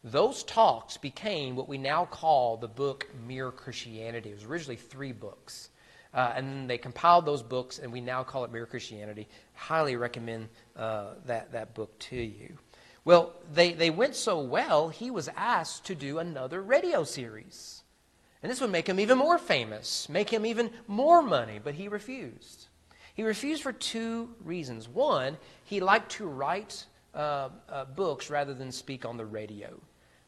Those 0.03 0.43
talks 0.43 0.97
became 0.97 1.55
what 1.55 1.69
we 1.69 1.77
now 1.77 2.03
call 2.03 2.57
the 2.57 2.67
book 2.67 3.07
Mere 3.25 3.49
Christianity. 3.49 4.31
It 4.31 4.35
was 4.35 4.43
originally 4.43 4.75
three 4.75 5.13
books. 5.13 5.69
Uh, 6.17 6.33
and 6.35 6.47
then 6.47 6.67
they 6.67 6.79
compiled 6.79 7.27
those 7.27 7.43
books, 7.43 7.77
and 7.77 7.93
we 7.93 8.01
now 8.01 8.23
call 8.23 8.43
it 8.43 8.51
Mere 8.51 8.65
Christianity. 8.65 9.27
Highly 9.53 9.95
recommend 9.97 10.49
uh, 10.75 11.13
that, 11.27 11.51
that 11.51 11.75
book 11.75 11.97
to 11.99 12.15
you. 12.15 12.57
Well, 13.05 13.33
they, 13.53 13.73
they 13.73 13.91
went 13.91 14.15
so 14.15 14.41
well, 14.41 14.89
he 14.89 15.11
was 15.11 15.29
asked 15.37 15.85
to 15.85 15.95
do 15.95 16.17
another 16.17 16.59
radio 16.59 17.03
series. 17.03 17.83
And 18.41 18.51
this 18.51 18.59
would 18.61 18.71
make 18.71 18.89
him 18.89 18.99
even 18.99 19.19
more 19.19 19.37
famous, 19.37 20.09
make 20.09 20.27
him 20.27 20.43
even 20.43 20.71
more 20.87 21.21
money, 21.21 21.59
but 21.63 21.75
he 21.75 21.87
refused. 21.87 22.65
He 23.13 23.21
refused 23.21 23.61
for 23.61 23.71
two 23.71 24.29
reasons. 24.43 24.89
One, 24.89 25.37
he 25.65 25.79
liked 25.81 26.13
to 26.13 26.25
write 26.25 26.83
uh, 27.13 27.49
uh 27.69 27.85
books 27.85 28.31
rather 28.31 28.55
than 28.55 28.71
speak 28.71 29.05
on 29.05 29.17
the 29.17 29.25
radio. 29.25 29.79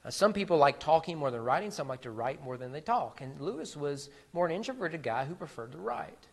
Uh, 0.06 0.10
some 0.10 0.32
people 0.32 0.58
like 0.58 0.80
talking 0.80 1.18
more 1.18 1.32
than 1.32 1.44
writing, 1.44 1.72
some 1.72 1.88
like 1.88 2.02
to 2.02 2.12
write 2.12 2.44
more 2.44 2.58
than 2.58 2.72
they 2.72 2.82
talk. 2.82 3.22
And 3.22 3.40
Lewis 3.40 3.76
was 3.76 4.10
more 4.34 4.46
an 4.46 4.52
introverted 4.52 5.04
guy 5.04 5.26
who 5.26 5.36
preferred 5.36 5.74
to 5.74 5.78
write. 5.78 6.28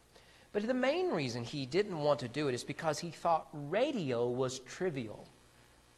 But 0.53 0.67
the 0.67 0.75
main 0.75 1.11
reason 1.11 1.45
he 1.45 1.67
didn't 1.67 1.99
want 1.99 2.21
to 2.21 2.29
do 2.29 2.49
it 2.49 2.55
is 2.55 2.65
because 2.65 2.99
he 2.99 3.11
thought 3.11 3.49
radio 3.53 4.29
was 4.29 4.61
trivial. 4.61 5.29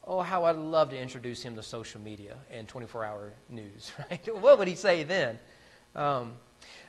Oh, 0.04 0.20
how 0.22 0.44
I'd 0.44 0.56
love 0.56 0.90
to 0.90 0.98
introduce 0.98 1.42
him 1.42 1.54
to 1.56 1.62
social 1.62 2.00
media 2.00 2.36
and 2.50 2.66
24 2.66 3.04
hour 3.04 3.32
news, 3.50 3.92
right? 4.10 4.36
what 4.40 4.58
would 4.58 4.66
he 4.66 4.74
say 4.74 5.04
then? 5.04 5.38
Um, 5.94 6.32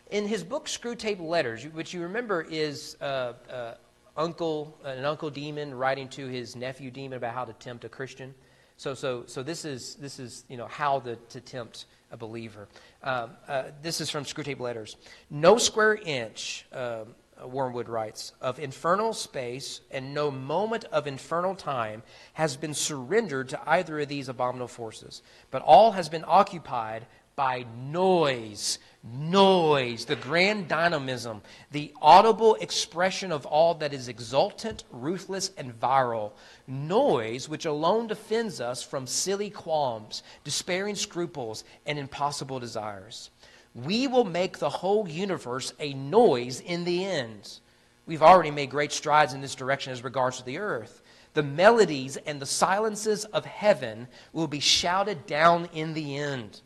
in 0.09 0.25
his 0.25 0.43
book, 0.43 0.65
Screwtape 0.65 1.19
Letters, 1.19 1.65
which 1.65 1.93
you 1.93 2.01
remember 2.01 2.41
is 2.50 2.95
uh, 3.01 3.33
uh, 3.51 3.74
uncle, 4.17 4.77
an 4.83 5.05
uncle 5.05 5.29
demon 5.29 5.75
writing 5.75 6.07
to 6.09 6.27
his 6.27 6.55
nephew 6.55 6.89
demon 6.89 7.17
about 7.17 7.33
how 7.33 7.45
to 7.45 7.53
tempt 7.53 7.86
a 7.86 7.89
Christian. 7.89 8.33
So, 8.79 8.93
so, 8.93 9.24
so 9.25 9.43
this 9.43 9.65
is 9.65 9.95
this 9.95 10.19
is 10.19 10.45
you 10.48 10.55
know 10.55 10.67
how 10.67 11.01
the, 11.01 11.17
to 11.31 11.41
tempt 11.41 11.83
a 12.13 12.17
believer. 12.17 12.69
Um, 13.03 13.31
uh, 13.45 13.63
this 13.81 14.00
is 14.00 14.09
from 14.09 14.24
Screwtape 14.24 14.62
Letters. 14.62 14.95
No 15.29 15.57
square 15.57 15.95
inch, 15.95 16.65
uh, 16.71 17.03
Wormwood 17.43 17.89
writes, 17.89 18.31
of 18.39 18.57
infernal 18.57 19.12
space 19.12 19.81
and 19.91 20.13
no 20.13 20.31
moment 20.31 20.86
of 20.93 21.07
infernal 21.07 21.55
time 21.55 22.03
has 22.36 22.55
been 22.55 22.74
surrendered 22.74 23.50
to 23.50 23.59
either 23.69 24.00
of 24.00 24.07
these 24.07 24.29
abominable 24.29 24.69
forces, 24.69 25.24
but 25.51 25.62
all 25.62 25.91
has 25.91 26.07
been 26.07 26.24
occupied 26.25 27.05
by 27.36 27.65
noise, 27.77 28.79
noise, 29.03 30.05
the 30.05 30.15
grand 30.15 30.67
dynamism, 30.67 31.41
the 31.71 31.93
audible 32.01 32.55
expression 32.55 33.31
of 33.31 33.45
all 33.45 33.73
that 33.75 33.93
is 33.93 34.07
exultant, 34.07 34.83
ruthless, 34.91 35.51
and 35.57 35.79
viral. 35.79 36.31
Noise 36.67 37.47
which 37.47 37.65
alone 37.65 38.07
defends 38.07 38.59
us 38.59 38.83
from 38.83 39.07
silly 39.07 39.49
qualms, 39.49 40.23
despairing 40.43 40.95
scruples, 40.95 41.63
and 41.85 41.97
impossible 41.97 42.59
desires. 42.59 43.29
We 43.73 44.07
will 44.07 44.25
make 44.25 44.57
the 44.57 44.69
whole 44.69 45.07
universe 45.07 45.73
a 45.79 45.93
noise 45.93 46.59
in 46.59 46.83
the 46.83 47.05
end. 47.05 47.59
We've 48.05 48.23
already 48.23 48.51
made 48.51 48.71
great 48.71 48.91
strides 48.91 49.33
in 49.33 49.41
this 49.41 49.55
direction 49.55 49.93
as 49.93 50.03
regards 50.03 50.38
to 50.38 50.45
the 50.45 50.57
earth. 50.57 51.03
The 51.35 51.43
melodies 51.43 52.17
and 52.17 52.41
the 52.41 52.47
silences 52.47 53.23
of 53.25 53.45
heaven 53.45 54.07
will 54.33 54.47
be 54.47 54.59
shouted 54.59 55.27
down 55.27 55.69
in 55.73 55.93
the 55.93 56.17
end. 56.17 56.62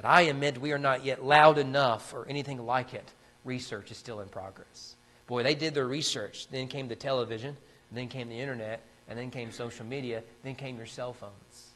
But 0.00 0.08
I 0.08 0.22
admit 0.22 0.58
we 0.58 0.72
are 0.72 0.78
not 0.78 1.04
yet 1.04 1.22
loud 1.22 1.58
enough 1.58 2.14
or 2.14 2.26
anything 2.26 2.64
like 2.64 2.94
it. 2.94 3.12
Research 3.44 3.90
is 3.90 3.98
still 3.98 4.20
in 4.20 4.30
progress. 4.30 4.96
Boy, 5.26 5.42
they 5.42 5.54
did 5.54 5.74
their 5.74 5.86
research. 5.86 6.48
Then 6.48 6.68
came 6.68 6.88
the 6.88 6.96
television, 6.96 7.54
then 7.92 8.08
came 8.08 8.30
the 8.30 8.40
internet, 8.40 8.82
and 9.08 9.18
then 9.18 9.30
came 9.30 9.52
social 9.52 9.84
media, 9.84 10.22
then 10.42 10.54
came 10.54 10.78
your 10.78 10.86
cell 10.86 11.12
phones. 11.12 11.69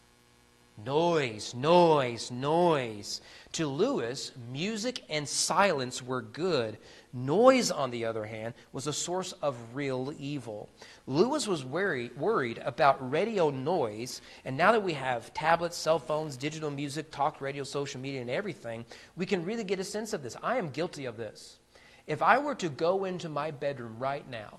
Noise, 0.77 1.55
noise, 1.55 2.33
noise. 2.33 3.21
To 3.53 3.69
Lewis, 3.69 4.33
music 4.51 5.05
and 5.09 5.29
silence 5.29 6.03
were 6.03 6.21
good. 6.21 6.79
Noise, 7.13 7.71
on 7.71 7.93
the 7.93 8.05
other 8.05 8.25
hand, 8.25 8.55
was 8.73 8.89
a 8.89 8.93
source 8.93 9.31
of 9.41 9.57
real 9.73 10.13
evil. 10.19 10.69
Lewis 11.07 11.47
was 11.47 11.65
worried, 11.65 12.17
worried 12.17 12.59
about 12.65 13.09
radio 13.09 13.51
noise, 13.51 14.21
and 14.45 14.57
now 14.57 14.73
that 14.73 14.83
we 14.83 14.95
have 14.95 15.33
tablets, 15.33 15.77
cell 15.77 16.01
phones, 16.01 16.37
digital 16.37 16.73
music, 16.73 17.13
talk 17.13 17.41
radio, 17.41 17.63
social 17.63 18.01
media, 18.01 18.21
and 18.21 18.31
everything, 18.31 18.85
we 19.15 19.27
can 19.27 19.45
really 19.45 19.63
get 19.63 19.79
a 19.79 19.85
sense 19.85 20.13
of 20.13 20.25
this. 20.25 20.37
I 20.43 20.59
am 20.59 20.71
guilty 20.71 21.05
of 21.05 21.17
this. 21.17 21.61
If 22.09 22.21
I 22.21 22.39
were 22.39 22.57
to 22.57 22.69
go 22.69 23.05
into 23.05 23.29
my 23.29 23.53
bedroom 23.53 23.95
right 24.01 24.29
now 24.29 24.59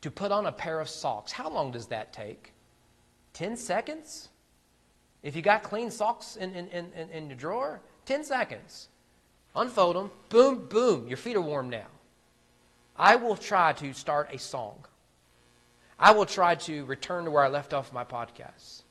to 0.00 0.10
put 0.10 0.32
on 0.32 0.46
a 0.46 0.52
pair 0.52 0.80
of 0.80 0.88
socks, 0.88 1.30
how 1.30 1.48
long 1.48 1.70
does 1.70 1.86
that 1.86 2.12
take? 2.12 2.52
10 3.34 3.56
seconds? 3.56 4.30
If 5.24 5.34
you 5.34 5.42
got 5.42 5.62
clean 5.62 5.90
socks 5.90 6.36
in, 6.36 6.54
in, 6.54 6.68
in, 6.68 7.10
in 7.10 7.28
your 7.28 7.36
drawer, 7.36 7.80
10 8.04 8.24
seconds. 8.24 8.88
Unfold 9.56 9.96
them, 9.96 10.10
boom, 10.28 10.66
boom, 10.68 11.08
your 11.08 11.16
feet 11.16 11.34
are 11.34 11.40
warm 11.40 11.70
now. 11.70 11.86
I 12.96 13.16
will 13.16 13.36
try 13.36 13.72
to 13.72 13.92
start 13.94 14.28
a 14.32 14.38
song. 14.38 14.84
I 15.98 16.12
will 16.12 16.26
try 16.26 16.56
to 16.56 16.84
return 16.84 17.24
to 17.24 17.30
where 17.30 17.42
I 17.42 17.48
left 17.48 17.72
off 17.72 17.92
my 17.92 18.04
podcast. 18.04 18.82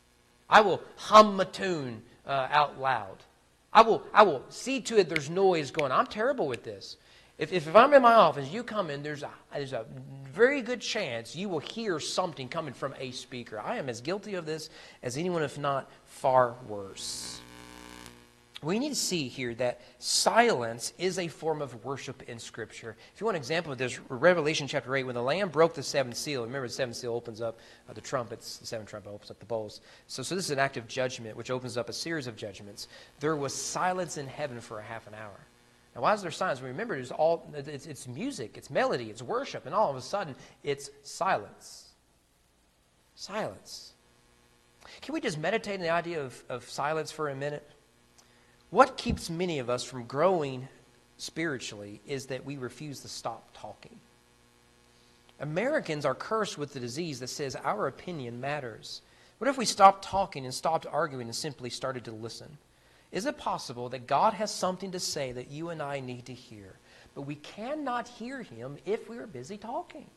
I 0.49 0.61
will 0.61 0.81
hum 0.95 1.39
a 1.39 1.45
tune 1.45 2.01
uh, 2.25 2.47
out 2.49 2.79
loud. 2.81 3.17
I 3.71 3.81
will, 3.81 4.03
I 4.13 4.23
will 4.23 4.43
see 4.49 4.81
to 4.81 4.97
it 4.97 5.09
there's 5.09 5.29
noise 5.29 5.69
going. 5.69 5.91
I'm 5.91 6.07
terrible 6.07 6.47
with 6.47 6.63
this. 6.63 6.97
If, 7.37 7.51
if, 7.51 7.75
I'm 7.75 7.93
in 7.93 8.01
my 8.01 8.13
office, 8.13 8.49
you 8.51 8.63
come 8.63 8.89
in, 8.89 9.01
there's 9.01 9.23
a, 9.23 9.29
there's 9.51 9.73
a 9.73 9.85
very 10.31 10.61
good 10.61 10.81
chance 10.81 11.35
you 11.35 11.49
will 11.49 11.59
hear 11.59 11.99
something 11.99 12.47
coming 12.47 12.73
from 12.73 12.93
a 12.99 13.11
speaker. 13.11 13.59
I 13.59 13.77
am 13.77 13.89
as 13.89 14.01
guilty 14.01 14.35
of 14.35 14.45
this 14.45 14.69
as 15.01 15.17
anyone, 15.17 15.43
if 15.43 15.57
not 15.57 15.89
far 16.05 16.55
worse 16.67 17.41
we 18.63 18.79
need 18.79 18.89
to 18.89 18.95
see 18.95 19.27
here 19.27 19.53
that 19.55 19.81
silence 19.99 20.93
is 20.97 21.19
a 21.19 21.27
form 21.27 21.61
of 21.61 21.83
worship 21.83 22.23
in 22.23 22.39
Scripture. 22.39 22.95
If 23.13 23.19
you 23.19 23.25
want 23.25 23.35
an 23.35 23.41
example 23.41 23.71
of 23.71 23.77
this, 23.77 23.99
Revelation 24.09 24.67
chapter 24.67 24.95
8, 24.95 25.03
when 25.03 25.15
the 25.15 25.21
Lamb 25.21 25.49
broke 25.49 25.73
the 25.73 25.83
seventh 25.83 26.15
seal, 26.15 26.43
remember 26.43 26.67
the 26.67 26.73
seventh 26.73 26.97
seal 26.97 27.13
opens 27.13 27.41
up 27.41 27.59
uh, 27.89 27.93
the 27.93 28.01
trumpets, 28.01 28.57
the 28.57 28.65
seventh 28.65 28.89
trumpet 28.89 29.09
opens 29.09 29.31
up 29.31 29.39
the 29.39 29.45
bowls. 29.45 29.81
So, 30.07 30.23
so 30.23 30.35
this 30.35 30.45
is 30.45 30.51
an 30.51 30.59
act 30.59 30.77
of 30.77 30.87
judgment, 30.87 31.35
which 31.35 31.51
opens 31.51 31.77
up 31.77 31.89
a 31.89 31.93
series 31.93 32.27
of 32.27 32.35
judgments. 32.35 32.87
There 33.19 33.35
was 33.35 33.53
silence 33.53 34.17
in 34.17 34.27
heaven 34.27 34.61
for 34.61 34.79
a 34.79 34.83
half 34.83 35.07
an 35.07 35.13
hour. 35.13 35.39
Now, 35.95 36.01
why 36.01 36.13
is 36.13 36.21
there 36.21 36.31
silence? 36.31 36.61
We 36.61 36.69
remember, 36.69 36.95
it's, 36.95 37.11
all, 37.11 37.51
it's, 37.53 37.85
it's 37.85 38.07
music, 38.07 38.57
it's 38.57 38.69
melody, 38.69 39.09
it's 39.09 39.21
worship, 39.21 39.65
and 39.65 39.75
all 39.75 39.89
of 39.89 39.95
a 39.95 40.01
sudden, 40.01 40.35
it's 40.63 40.89
silence. 41.03 41.89
Silence. 43.15 43.93
Can 45.01 45.13
we 45.13 45.21
just 45.21 45.37
meditate 45.37 45.75
on 45.75 45.81
the 45.81 45.89
idea 45.89 46.21
of, 46.21 46.43
of 46.49 46.67
silence 46.69 47.11
for 47.11 47.29
a 47.29 47.35
minute? 47.35 47.69
What 48.71 48.97
keeps 48.97 49.29
many 49.29 49.59
of 49.59 49.69
us 49.69 49.83
from 49.83 50.05
growing 50.05 50.67
spiritually 51.17 52.01
is 52.07 52.25
that 52.27 52.43
we 52.43 52.57
refuse 52.57 53.01
to 53.01 53.07
stop 53.07 53.47
talking. 53.53 53.99
Americans 55.39 56.05
are 56.05 56.15
cursed 56.15 56.57
with 56.57 56.73
the 56.73 56.79
disease 56.79 57.19
that 57.19 57.27
says 57.27 57.55
our 57.63 57.87
opinion 57.87 58.41
matters. 58.41 59.01
What 59.37 59.49
if 59.49 59.57
we 59.57 59.65
stopped 59.65 60.03
talking 60.03 60.45
and 60.45 60.53
stopped 60.53 60.85
arguing 60.89 61.27
and 61.27 61.35
simply 61.35 61.69
started 61.69 62.05
to 62.05 62.11
listen? 62.11 62.57
Is 63.13 63.27
it 63.27 63.37
possible 63.37 63.89
that 63.89 64.07
God 64.07 64.33
has 64.33 64.49
something 64.51 64.91
to 64.91 64.99
say 64.99 65.31
that 65.31 65.51
you 65.51 65.69
and 65.69 65.81
I 65.81 65.99
need 65.99 66.25
to 66.25 66.33
hear, 66.33 66.73
but 67.13 67.21
we 67.21 67.35
cannot 67.35 68.07
hear 68.07 68.41
Him 68.41 68.77
if 68.85 69.07
we 69.07 69.17
are 69.19 69.27
busy 69.27 69.55
talking? 69.55 70.07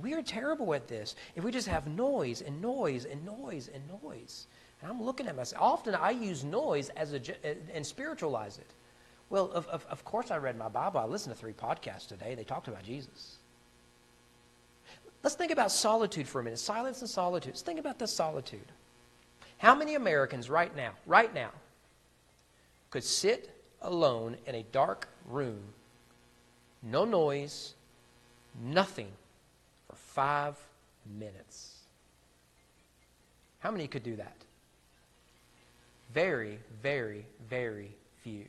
We 0.00 0.14
are 0.14 0.22
terrible 0.22 0.72
at 0.74 0.86
this. 0.86 1.16
If 1.34 1.42
we 1.42 1.50
just 1.50 1.66
have 1.66 1.88
noise 1.88 2.40
and 2.40 2.62
noise 2.62 3.04
and 3.04 3.24
noise 3.26 3.68
and 3.74 3.82
noise. 4.02 4.46
And 4.80 4.90
I'm 4.90 5.02
looking 5.02 5.26
at 5.26 5.34
myself. 5.34 5.60
Often 5.60 5.96
I 5.96 6.10
use 6.10 6.44
noise 6.44 6.90
as 6.90 7.14
a, 7.14 7.16
uh, 7.16 7.54
and 7.74 7.84
spiritualize 7.84 8.58
it. 8.58 8.70
Well, 9.28 9.50
of, 9.50 9.66
of, 9.66 9.84
of 9.90 10.04
course 10.04 10.30
I 10.30 10.36
read 10.36 10.56
my 10.56 10.68
Bible. 10.68 11.00
I 11.00 11.06
listened 11.06 11.34
to 11.34 11.40
three 11.40 11.52
podcasts 11.52 12.06
today. 12.06 12.36
They 12.36 12.44
talked 12.44 12.68
about 12.68 12.84
Jesus. 12.84 13.38
Let's 15.24 15.34
think 15.34 15.50
about 15.50 15.72
solitude 15.72 16.28
for 16.28 16.40
a 16.40 16.44
minute. 16.44 16.60
Silence 16.60 17.00
and 17.00 17.10
solitude. 17.10 17.54
Let's 17.54 17.62
think 17.62 17.80
about 17.80 17.98
this 17.98 18.12
solitude. 18.12 18.70
How 19.58 19.74
many 19.74 19.94
Americans 19.94 20.50
right 20.50 20.74
now, 20.76 20.92
right 21.06 21.32
now, 21.34 21.50
could 22.90 23.04
sit 23.04 23.50
alone 23.82 24.36
in 24.46 24.54
a 24.54 24.62
dark 24.64 25.08
room, 25.26 25.60
no 26.82 27.04
noise, 27.04 27.74
nothing, 28.62 29.10
for 29.88 29.96
five 29.96 30.56
minutes? 31.18 31.76
How 33.60 33.70
many 33.70 33.88
could 33.88 34.02
do 34.02 34.16
that? 34.16 34.36
Very, 36.12 36.58
very, 36.82 37.26
very 37.48 37.90
few. 38.22 38.44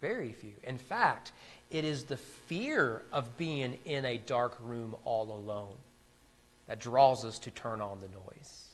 Very 0.00 0.32
few. 0.32 0.52
In 0.64 0.78
fact, 0.78 1.32
it 1.70 1.84
is 1.84 2.04
the 2.04 2.16
fear 2.16 3.02
of 3.12 3.36
being 3.36 3.78
in 3.84 4.04
a 4.04 4.18
dark 4.18 4.56
room 4.60 4.94
all 5.04 5.32
alone 5.32 5.74
that 6.66 6.80
draws 6.80 7.24
us 7.24 7.38
to 7.40 7.50
turn 7.50 7.80
on 7.80 8.00
the 8.00 8.08
noise. 8.08 8.65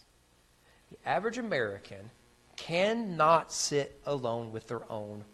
Average 1.05 1.39
American 1.39 2.11
cannot 2.57 3.53
sit 3.53 4.01
alone 4.07 4.53
with 4.53 4.69
their 4.69 4.91
own 4.91 5.25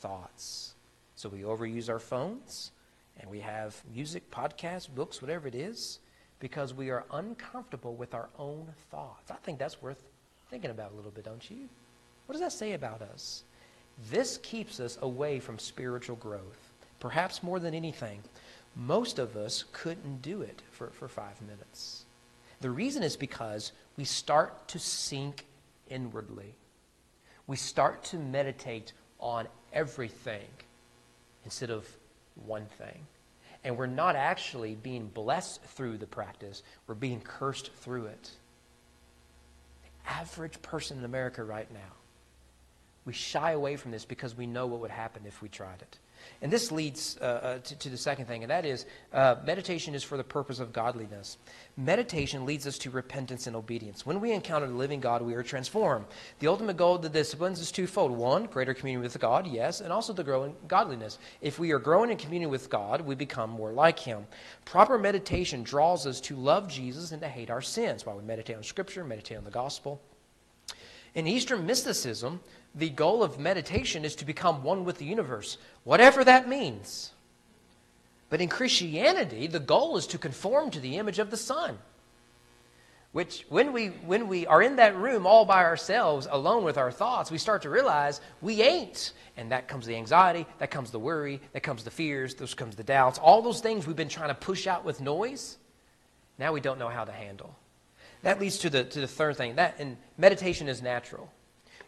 thoughts. 0.00 0.74
So 1.14 1.28
we 1.28 1.40
overuse 1.40 1.88
our 1.88 2.00
phones 2.00 2.72
and 3.20 3.30
we 3.30 3.40
have 3.40 3.80
music, 3.94 4.30
podcasts, 4.30 4.92
books, 4.92 5.22
whatever 5.22 5.46
it 5.46 5.54
is, 5.54 6.00
because 6.40 6.74
we 6.74 6.90
are 6.90 7.04
uncomfortable 7.12 7.94
with 7.94 8.14
our 8.14 8.28
own 8.38 8.66
thoughts. 8.90 9.30
I 9.30 9.36
think 9.36 9.58
that's 9.58 9.80
worth 9.80 10.02
thinking 10.50 10.70
about 10.70 10.92
a 10.92 10.96
little 10.96 11.12
bit, 11.12 11.24
don't 11.24 11.48
you? 11.50 11.68
What 12.26 12.32
does 12.32 12.40
that 12.40 12.52
say 12.52 12.72
about 12.72 13.02
us? 13.02 13.44
This 14.10 14.38
keeps 14.38 14.80
us 14.80 14.98
away 15.02 15.38
from 15.38 15.58
spiritual 15.58 16.16
growth. 16.16 16.72
Perhaps 16.98 17.42
more 17.42 17.60
than 17.60 17.74
anything, 17.74 18.22
most 18.74 19.18
of 19.18 19.36
us 19.36 19.64
couldn't 19.72 20.22
do 20.22 20.42
it 20.42 20.62
for, 20.70 20.88
for 20.90 21.06
five 21.08 21.40
minutes. 21.42 22.06
The 22.62 22.70
reason 22.70 23.02
is 23.02 23.16
because 23.16 23.72
we 23.96 24.04
start 24.04 24.68
to 24.68 24.78
sink 24.78 25.46
inwardly. 25.90 26.54
We 27.48 27.56
start 27.56 28.04
to 28.04 28.16
meditate 28.16 28.92
on 29.18 29.48
everything 29.72 30.46
instead 31.44 31.70
of 31.70 31.88
one 32.46 32.66
thing. 32.78 33.06
And 33.64 33.76
we're 33.76 33.86
not 33.86 34.14
actually 34.14 34.76
being 34.76 35.08
blessed 35.08 35.60
through 35.64 35.98
the 35.98 36.06
practice, 36.06 36.62
we're 36.86 36.94
being 36.94 37.20
cursed 37.20 37.72
through 37.72 38.06
it. 38.06 38.30
The 39.82 40.10
average 40.10 40.62
person 40.62 40.98
in 40.98 41.04
America 41.04 41.42
right 41.42 41.70
now, 41.72 41.92
we 43.04 43.12
shy 43.12 43.52
away 43.52 43.74
from 43.74 43.90
this 43.90 44.04
because 44.04 44.36
we 44.36 44.46
know 44.46 44.66
what 44.68 44.80
would 44.80 44.90
happen 44.92 45.22
if 45.26 45.42
we 45.42 45.48
tried 45.48 45.82
it. 45.82 45.98
And 46.40 46.52
this 46.52 46.72
leads 46.72 47.16
uh, 47.20 47.24
uh, 47.24 47.58
to, 47.58 47.76
to, 47.76 47.88
the 47.88 47.96
second 47.96 48.26
thing, 48.26 48.42
and 48.42 48.50
that 48.50 48.64
is 48.64 48.86
uh, 49.12 49.36
meditation 49.44 49.94
is 49.94 50.02
for 50.02 50.16
the 50.16 50.24
purpose 50.24 50.58
of 50.58 50.72
godliness. 50.72 51.38
Meditation 51.76 52.44
leads 52.44 52.66
us 52.66 52.78
to 52.78 52.90
repentance 52.90 53.46
and 53.46 53.54
obedience. 53.54 54.04
When 54.04 54.20
we 54.20 54.32
encounter 54.32 54.66
the 54.66 54.74
living 54.74 55.00
God, 55.00 55.22
we 55.22 55.34
are 55.34 55.42
transformed. 55.42 56.06
The 56.40 56.48
ultimate 56.48 56.76
goal 56.76 56.96
of 56.96 57.02
the 57.02 57.08
disciplines 57.08 57.60
is 57.60 57.70
twofold 57.70 58.10
one, 58.10 58.44
greater 58.46 58.74
communion 58.74 59.02
with 59.02 59.18
God, 59.18 59.46
yes, 59.46 59.80
and 59.80 59.92
also 59.92 60.12
the 60.12 60.24
growing 60.24 60.54
godliness. 60.68 61.18
If 61.40 61.58
we 61.58 61.72
are 61.72 61.78
growing 61.78 62.10
in 62.10 62.16
communion 62.16 62.50
with 62.50 62.68
God, 62.68 63.00
we 63.00 63.14
become 63.14 63.50
more 63.50 63.72
like 63.72 63.98
Him. 63.98 64.26
Proper 64.64 64.98
meditation 64.98 65.62
draws 65.62 66.06
us 66.06 66.20
to 66.22 66.36
love 66.36 66.68
Jesus 66.68 67.12
and 67.12 67.22
to 67.22 67.28
hate 67.28 67.50
our 67.50 67.62
sins 67.62 68.04
while 68.04 68.16
we 68.16 68.22
meditate 68.24 68.56
on 68.56 68.62
Scripture, 68.62 69.04
meditate 69.04 69.38
on 69.38 69.44
the 69.44 69.50
gospel. 69.50 70.00
In 71.14 71.26
Eastern 71.26 71.66
mysticism, 71.66 72.40
the 72.74 72.90
goal 72.90 73.22
of 73.22 73.38
meditation 73.38 74.04
is 74.04 74.16
to 74.16 74.24
become 74.24 74.62
one 74.62 74.84
with 74.84 74.98
the 74.98 75.04
universe, 75.04 75.58
whatever 75.84 76.24
that 76.24 76.48
means. 76.48 77.12
But 78.30 78.40
in 78.40 78.48
Christianity, 78.48 79.46
the 79.46 79.60
goal 79.60 79.96
is 79.98 80.06
to 80.08 80.18
conform 80.18 80.70
to 80.70 80.80
the 80.80 80.96
image 80.96 81.18
of 81.18 81.30
the 81.30 81.36
Son. 81.36 81.78
Which, 83.12 83.44
when 83.50 83.74
we, 83.74 83.88
when 83.88 84.26
we 84.26 84.46
are 84.46 84.62
in 84.62 84.76
that 84.76 84.96
room 84.96 85.26
all 85.26 85.44
by 85.44 85.64
ourselves, 85.64 86.26
alone 86.30 86.64
with 86.64 86.78
our 86.78 86.90
thoughts, 86.90 87.30
we 87.30 87.36
start 87.36 87.60
to 87.62 87.70
realize 87.70 88.22
we 88.40 88.62
ain't. 88.62 89.12
And 89.36 89.52
that 89.52 89.68
comes 89.68 89.84
the 89.84 89.96
anxiety, 89.96 90.46
that 90.58 90.70
comes 90.70 90.90
the 90.90 90.98
worry, 90.98 91.42
that 91.52 91.62
comes 91.62 91.84
the 91.84 91.90
fears, 91.90 92.34
those 92.36 92.54
comes 92.54 92.74
the 92.74 92.82
doubts. 92.82 93.18
All 93.18 93.42
those 93.42 93.60
things 93.60 93.86
we've 93.86 93.94
been 93.94 94.08
trying 94.08 94.28
to 94.28 94.34
push 94.34 94.66
out 94.66 94.82
with 94.82 95.02
noise, 95.02 95.58
now 96.38 96.54
we 96.54 96.62
don't 96.62 96.78
know 96.78 96.88
how 96.88 97.04
to 97.04 97.12
handle. 97.12 97.54
That 98.22 98.40
leads 98.40 98.58
to 98.60 98.70
the, 98.70 98.84
to 98.84 99.00
the 99.02 99.06
third 99.06 99.36
thing. 99.36 99.56
That, 99.56 99.74
and 99.78 99.98
meditation 100.16 100.68
is 100.68 100.80
natural. 100.80 101.30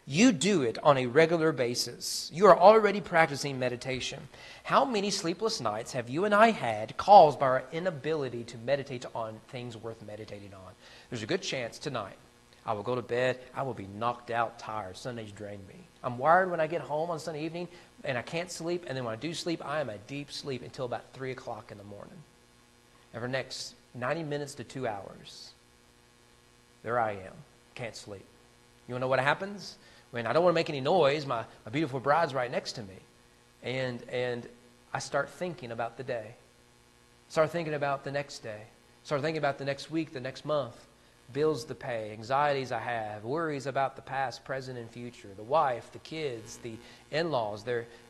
You 0.07 0.31
do 0.31 0.61
it 0.61 0.77
on 0.83 0.97
a 0.97 1.07
regular 1.07 1.51
basis. 1.51 2.29
You 2.31 2.45
are 2.45 2.57
already 2.57 3.01
practicing 3.01 3.57
meditation. 3.57 4.27
How 4.63 4.85
many 4.85 5.09
sleepless 5.09 5.59
nights 5.59 5.93
have 5.93 6.09
you 6.09 6.25
and 6.25 6.33
I 6.33 6.51
had 6.51 6.95
caused 6.95 7.39
by 7.39 7.47
our 7.47 7.63
inability 7.71 8.43
to 8.45 8.57
meditate 8.59 9.05
on 9.15 9.39
things 9.47 9.75
worth 9.75 10.05
meditating 10.05 10.53
on? 10.53 10.73
There's 11.09 11.23
a 11.23 11.27
good 11.27 11.41
chance 11.41 11.79
tonight 11.79 12.17
I 12.65 12.73
will 12.73 12.83
go 12.83 12.95
to 12.95 13.01
bed, 13.01 13.39
I 13.53 13.61
will 13.61 13.75
be 13.75 13.87
knocked 13.87 14.31
out, 14.31 14.57
tired. 14.57 14.97
Sundays 14.97 15.31
drain 15.31 15.59
me. 15.67 15.75
I'm 16.03 16.17
wired 16.17 16.49
when 16.49 16.59
I 16.59 16.67
get 16.67 16.81
home 16.81 17.11
on 17.11 17.19
Sunday 17.19 17.45
evening, 17.45 17.67
and 18.03 18.17
I 18.17 18.23
can't 18.23 18.51
sleep, 18.51 18.85
and 18.87 18.97
then 18.97 19.03
when 19.05 19.13
I 19.13 19.17
do 19.17 19.33
sleep, 19.35 19.63
I 19.63 19.81
am 19.81 19.89
a 19.89 19.97
deep 19.99 20.31
sleep 20.31 20.63
until 20.63 20.85
about 20.85 21.13
3 21.13 21.31
o'clock 21.31 21.71
in 21.71 21.77
the 21.77 21.83
morning. 21.83 22.17
And 23.13 23.21
for 23.21 23.27
next 23.27 23.75
90 23.93 24.23
minutes 24.23 24.55
to 24.55 24.63
two 24.63 24.87
hours, 24.87 25.51
there 26.81 26.99
I 26.99 27.11
am, 27.11 27.33
can't 27.75 27.95
sleep. 27.95 28.25
You 28.87 28.93
want 28.93 29.01
to 29.01 29.05
know 29.05 29.09
what 29.09 29.19
happens? 29.19 29.77
When 30.11 30.27
I 30.27 30.33
don't 30.33 30.43
want 30.43 30.53
to 30.53 30.55
make 30.55 30.69
any 30.69 30.81
noise, 30.81 31.25
my, 31.25 31.43
my 31.65 31.71
beautiful 31.71 31.99
bride's 31.99 32.33
right 32.33 32.49
next 32.49 32.73
to 32.73 32.81
me. 32.81 32.95
And, 33.63 34.01
and 34.09 34.47
I 34.93 34.99
start 34.99 35.29
thinking 35.29 35.71
about 35.71 35.97
the 35.97 36.03
day. 36.03 36.35
Start 37.29 37.49
thinking 37.49 37.73
about 37.73 38.03
the 38.03 38.11
next 38.11 38.39
day. 38.39 38.61
Start 39.03 39.21
thinking 39.21 39.39
about 39.39 39.57
the 39.57 39.65
next 39.65 39.91
week, 39.91 40.13
the 40.13 40.19
next 40.19 40.45
month. 40.45 40.75
Bills 41.33 41.65
to 41.65 41.75
pay, 41.75 42.11
anxieties 42.11 42.71
I 42.71 42.79
have, 42.79 43.23
worries 43.23 43.65
about 43.65 43.95
the 43.95 44.01
past, 44.01 44.45
present, 44.45 44.77
and 44.77 44.89
future. 44.89 45.29
The 45.35 45.43
wife, 45.43 45.91
the 45.91 45.99
kids, 45.99 46.57
the 46.57 46.77
in 47.11 47.31
laws, 47.31 47.65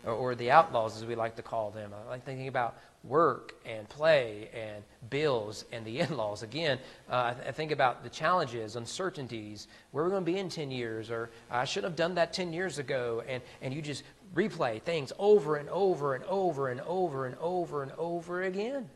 or, 0.05 0.35
the 0.35 0.51
outlaws, 0.51 0.97
as 0.97 1.05
we 1.05 1.15
like 1.15 1.35
to 1.37 1.41
call 1.41 1.71
them. 1.71 1.91
I 1.93 2.09
like 2.09 2.25
thinking 2.25 2.47
about 2.47 2.75
work 3.07 3.55
and 3.65 3.87
play 3.89 4.49
and 4.53 4.83
bills 5.09 5.65
and 5.71 5.85
the 5.85 5.99
in 6.01 6.17
laws. 6.17 6.43
Again, 6.43 6.79
uh, 7.09 7.31
I, 7.31 7.33
th- 7.33 7.47
I, 7.47 7.51
think 7.51 7.71
about 7.71 8.03
the 8.03 8.09
challenges, 8.09 8.75
uncertainties, 8.75 9.67
where 9.91 10.03
we're 10.03 10.09
going 10.09 10.25
to 10.25 10.31
be 10.31 10.37
in 10.37 10.49
10 10.49 10.71
years, 10.71 11.09
or 11.09 11.29
I 11.49 11.65
should 11.65 11.83
have 11.83 11.95
done 11.95 12.15
that 12.15 12.33
10 12.33 12.53
years 12.53 12.79
ago. 12.79 13.23
And, 13.27 13.41
and 13.61 13.73
you 13.73 13.81
just 13.81 14.03
replay 14.35 14.81
things 14.81 15.13
over 15.17 15.55
and 15.55 15.69
over 15.69 16.15
and 16.15 16.23
over 16.25 16.69
and 16.69 16.81
over 16.81 17.25
and 17.25 17.35
over 17.39 17.83
and 17.83 17.91
over 17.97 18.43
again. 18.43 18.89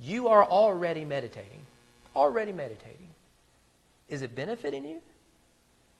You 0.00 0.28
are 0.28 0.44
already 0.44 1.04
meditating. 1.04 1.60
Already 2.14 2.52
meditating. 2.52 2.97
Is 4.08 4.22
it 4.22 4.34
benefiting 4.34 4.84
you? 4.84 5.00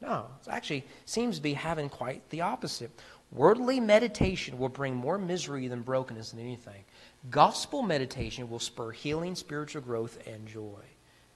No. 0.00 0.26
It 0.46 0.48
actually 0.50 0.84
seems 1.04 1.36
to 1.36 1.42
be 1.42 1.54
having 1.54 1.88
quite 1.88 2.28
the 2.30 2.42
opposite. 2.42 2.90
Worldly 3.32 3.80
meditation 3.80 4.58
will 4.58 4.68
bring 4.68 4.94
more 4.94 5.18
misery 5.18 5.68
than 5.68 5.82
brokenness 5.82 6.30
than 6.30 6.40
anything. 6.40 6.84
Gospel 7.30 7.82
meditation 7.82 8.48
will 8.48 8.58
spur 8.58 8.90
healing, 8.90 9.34
spiritual 9.34 9.82
growth, 9.82 10.18
and 10.26 10.46
joy. 10.46 10.80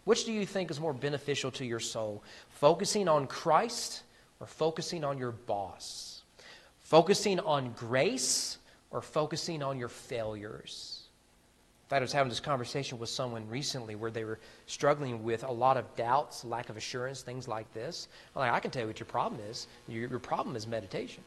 Which 0.05 0.25
do 0.25 0.33
you 0.33 0.47
think 0.47 0.71
is 0.71 0.81
more 0.81 0.95
beneficial 0.95 1.51
to 1.53 1.65
your 1.65 1.81
soul? 1.81 2.25
Focusing 2.49 3.09
on 3.09 3.27
Christ 3.27 4.03
or 4.41 4.47
focusing 4.47 5.05
on 5.05 5.19
your 5.19 5.33
boss? 5.33 6.23
Focusing 6.81 7.41
on 7.41 7.73
grace 7.73 8.59
or 8.91 9.03
focusing 9.03 9.63
on 9.63 9.79
your 9.79 9.89
failures? 9.89 11.02
Fact, 11.93 12.01
I 12.01 12.05
was 12.05 12.13
having 12.15 12.31
this 12.31 12.41
conversation 12.41 12.99
with 12.99 13.11
someone 13.11 13.47
recently 13.51 13.97
where 13.97 14.11
they 14.11 14.25
were 14.25 14.39
struggling 14.65 15.23
with 15.23 15.45
a 15.45 15.53
lot 15.53 15.77
of 15.77 15.95
doubts, 15.95 16.43
lack 16.43 16.71
of 16.71 16.79
assurance, 16.79 17.21
things 17.21 17.47
like 17.47 17.71
this. 17.75 18.09
I'm 18.35 18.41
like, 18.41 18.51
I 18.51 18.61
can 18.61 18.71
tell 18.71 18.81
you 18.81 18.89
what 18.89 18.99
your 18.99 19.07
problem 19.07 19.43
is. 19.51 19.67
Your, 19.87 20.09
your 20.09 20.19
problem 20.19 20.57
is 20.57 20.67
meditation 20.67 21.23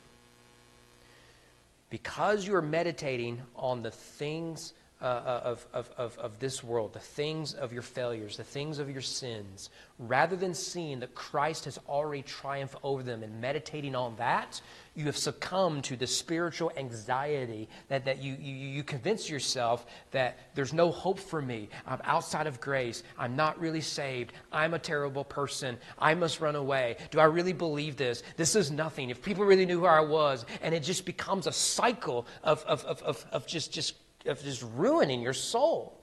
because 1.91 2.47
you 2.47 2.55
are 2.55 2.63
meditating 2.63 3.39
on 3.55 3.83
the 3.83 3.91
things 3.91 4.73
uh, 5.05 5.07
uh, 5.07 5.41
of, 5.43 5.67
of, 5.71 5.91
of, 5.97 6.17
of 6.17 6.39
this 6.39 6.63
world, 6.63 6.91
the 6.91 6.99
things 6.99 7.53
of 7.53 7.71
your 7.71 7.83
failures, 7.83 8.37
the 8.37 8.43
things 8.43 8.79
of 8.79 8.89
your 8.89 9.03
sins, 9.03 9.69
rather 9.99 10.35
than 10.35 10.51
seeing 10.51 10.99
that 10.99 11.13
Christ 11.13 11.65
has 11.65 11.77
already 11.87 12.23
triumphed 12.23 12.77
over 12.81 13.03
them 13.03 13.21
and 13.21 13.39
meditating 13.39 13.93
on 13.93 14.15
that, 14.15 14.59
you 14.95 15.05
have 15.05 15.15
succumbed 15.15 15.83
to 15.83 15.95
the 15.95 16.07
spiritual 16.07 16.71
anxiety 16.75 17.69
that, 17.87 18.05
that 18.05 18.23
you, 18.23 18.35
you, 18.41 18.55
you 18.55 18.83
convince 18.83 19.29
yourself 19.29 19.85
that 20.09 20.39
there's 20.55 20.73
no 20.73 20.89
hope 20.89 21.19
for 21.19 21.39
me. 21.39 21.69
I'm 21.85 22.01
outside 22.03 22.47
of 22.47 22.59
grace. 22.59 23.03
I'm 23.15 23.35
not 23.35 23.59
really 23.59 23.81
saved. 23.81 24.33
I'm 24.51 24.73
a 24.73 24.79
terrible 24.79 25.23
person. 25.23 25.77
I 25.99 26.15
must 26.15 26.41
run 26.41 26.55
away. 26.55 26.97
Do 27.11 27.19
I 27.19 27.25
really 27.25 27.53
believe 27.53 27.95
this? 27.95 28.23
This 28.37 28.55
is 28.55 28.71
nothing. 28.71 29.11
If 29.11 29.21
people 29.21 29.45
really 29.45 29.67
knew 29.67 29.81
who 29.81 29.85
I 29.85 29.99
was, 29.99 30.47
and 30.63 30.73
it 30.73 30.81
just 30.81 31.05
becomes 31.05 31.45
a 31.45 31.51
cycle 31.51 32.25
of, 32.43 32.63
of, 32.63 32.83
of, 32.85 33.03
of, 33.03 33.23
of 33.31 33.45
just, 33.45 33.71
just 33.71 33.93
of 34.25 34.41
just 34.43 34.63
ruining 34.75 35.21
your 35.21 35.33
soul. 35.33 35.99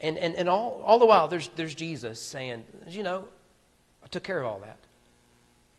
And, 0.00 0.16
and, 0.16 0.34
and 0.34 0.48
all, 0.48 0.82
all 0.84 0.98
the 0.98 1.06
while, 1.06 1.28
there's, 1.28 1.48
there's 1.56 1.74
Jesus 1.74 2.20
saying, 2.20 2.64
you 2.88 3.02
know, 3.02 3.28
I 4.02 4.06
took 4.06 4.22
care 4.22 4.40
of 4.40 4.46
all 4.46 4.60
that. 4.60 4.78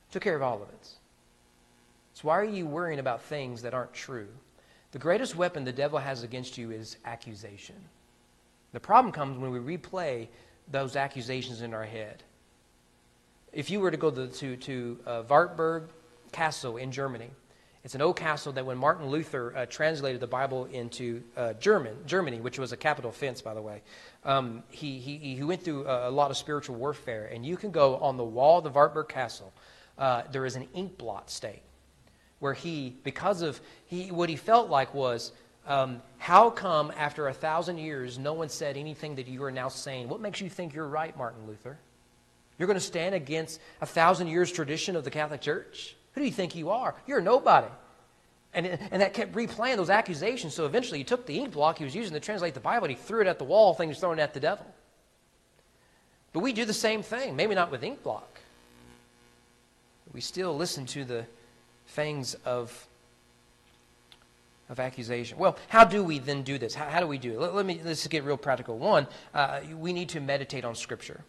I 0.10 0.13
took 0.13 0.24
care 0.24 0.36
of 0.36 0.41
all 0.41 0.62
of 0.62 0.69
it. 0.69 0.89
So 2.13 2.28
why 2.28 2.38
are 2.38 2.43
you 2.43 2.67
worrying 2.67 3.00
about 3.00 3.24
things 3.24 3.62
that 3.63 3.74
aren't 3.74 3.93
true? 3.93 4.28
The 4.91 5.00
greatest 5.00 5.36
weapon 5.36 5.63
the 5.63 5.71
devil 5.71 5.97
has 5.97 6.24
against 6.24 6.58
you 6.58 6.71
is 6.71 6.97
accusation. 7.06 7.78
The 8.74 8.80
problem 8.80 9.12
comes 9.12 9.38
when 9.38 9.52
we 9.52 9.78
replay 9.78 10.28
those 10.69 10.95
accusations 10.95 11.62
in 11.62 11.74
our 11.74 11.86
head. 11.86 12.24
If 13.54 13.69
you 13.69 13.80
were 13.80 13.91
to 13.91 13.97
go 13.97 14.12
to, 14.12 14.28
to, 14.28 14.56
to 14.56 15.00
uh, 15.06 15.24
Wartburg 15.28 15.84
Castle 16.32 16.78
in 16.78 16.91
Germany, 16.91 17.30
it's 17.84 17.96
an 17.96 18.02
old 18.02 18.15
castle 18.15 18.54
that 18.54 18.65
when 18.65 18.78
Martin 18.78 19.08
Luther 19.08 19.56
uh, 19.56 19.65
translated 19.65 20.22
the 20.22 20.28
Bible 20.28 20.65
into 20.65 21.24
uh, 21.36 21.54
German, 21.54 21.96
Germany, 22.06 22.39
which 22.39 22.60
was 22.60 22.72
a 22.72 22.78
capital 22.78 23.10
offense, 23.10 23.41
by 23.41 23.56
the 23.56 23.62
way, 23.62 23.82
um, 24.24 24.62
he, 24.70 25.00
he, 25.00 25.17
he 25.17 25.44
went 25.44 25.63
through 25.63 25.88
a, 25.88 26.10
a, 26.10 26.12
lot 26.12 26.30
of 26.30 26.38
spiritual 26.38 26.76
warfare. 26.76 27.30
And 27.34 27.44
you 27.44 27.58
can 27.58 27.72
go 27.72 27.98
on 27.98 28.17
the 28.17 28.24
wall 28.24 28.60
of 28.60 28.65
the 28.65 28.70
Wartburg 28.70 29.08
Castle. 29.08 29.52
Uh, 29.98 30.24
there 30.32 30.46
is 30.46 30.56
an 30.56 30.67
ink 30.76 30.98
blot 31.00 31.32
stain 31.32 31.60
where 32.39 32.54
he, 32.54 32.96
because 33.04 33.41
of 33.41 33.60
he, 33.86 34.12
what 34.12 34.30
he 34.30 34.36
felt 34.36 34.70
like 34.70 34.94
was, 34.94 35.32
um, 35.67 36.02
how 36.17 36.50
come 36.50 36.91
after 36.98 37.28
a 37.28 37.34
thousand 37.34 37.78
years 37.78 38.17
no 38.17 38.34
one 38.34 38.50
said 38.50 38.78
anything 38.78 39.15
that 39.15 39.28
you 39.28 39.44
are 39.44 39.52
now 39.52 39.70
saying? 39.70 40.08
What 40.08 40.22
makes 40.22 40.39
you 40.39 40.50
think 40.50 40.74
you're 40.74 40.88
right, 40.88 41.15
Martin 41.17 41.48
Luther? 41.48 41.80
You're 42.60 42.67
going 42.67 42.80
to 42.80 42.86
stand 42.86 43.15
against 43.15 43.60
a 43.80 43.88
thousand 43.88 44.28
years 44.28 44.52
tradition 44.52 44.96
of 44.96 45.04
the 45.04 45.10
Catholic 45.10 45.41
Church? 45.41 45.96
Who 46.13 46.21
do 46.21 46.26
you 46.26 46.32
think 46.32 46.56
you 46.56 46.69
are? 46.69 46.95
You're 47.08 47.19
a 47.19 47.24
nobody. 47.24 47.67
And, 48.54 48.67
and 48.67 49.02
that 49.02 49.13
kept 49.13 49.34
replaying 49.34 49.78
those 49.78 49.89
accusations. 49.89 50.54
So 50.54 50.65
eventually 50.65 50.97
he 50.97 51.04
took 51.06 51.26
the 51.26 51.38
ink 51.38 51.54
block 51.54 51.78
he 51.78 51.86
was 51.86 51.95
using 51.95 52.13
to 52.13 52.19
translate 52.19 52.54
the 52.54 52.60
Bible 52.60 52.88
and 52.88 52.95
he 52.95 53.02
threw 53.02 53.21
it 53.21 53.28
at 53.28 53.38
the 53.38 53.45
wall, 53.45 53.74
things 53.74 54.04
it 54.04 54.19
at 54.19 54.34
the 54.34 54.39
devil. 54.39 54.65
But 56.34 56.41
we 56.41 56.54
do 56.54 56.65
the 56.65 56.74
same 56.74 57.02
thing, 57.02 57.36
maybe 57.36 57.56
not 57.56 57.71
with 57.71 57.84
ink 57.84 58.04
block. 58.04 58.39
We 60.13 60.21
still 60.21 60.56
listen 60.56 60.86
to 60.88 61.06
the 61.06 61.26
things 61.88 62.36
of, 62.45 62.88
of 64.69 64.80
accusation. 64.80 65.38
Well, 65.38 65.58
how 65.69 65.86
do 65.86 66.04
we 66.04 66.19
then 66.19 66.43
do 66.43 66.58
this? 66.58 66.76
How, 66.76 66.86
how 66.86 67.00
do 67.00 67.08
we 67.08 67.17
do 67.17 67.34
it? 67.34 67.39
Let, 67.39 67.56
let, 67.56 67.65
me, 67.65 67.82
let's 67.84 68.06
get 68.08 68.24
real 68.24 68.38
practical. 68.38 68.78
One, 68.78 69.08
uh, 69.34 69.62
we 69.78 69.93
need 69.93 70.10
to 70.10 70.19
meditate 70.19 70.65
on 70.65 70.76
Scripture. 70.76 71.24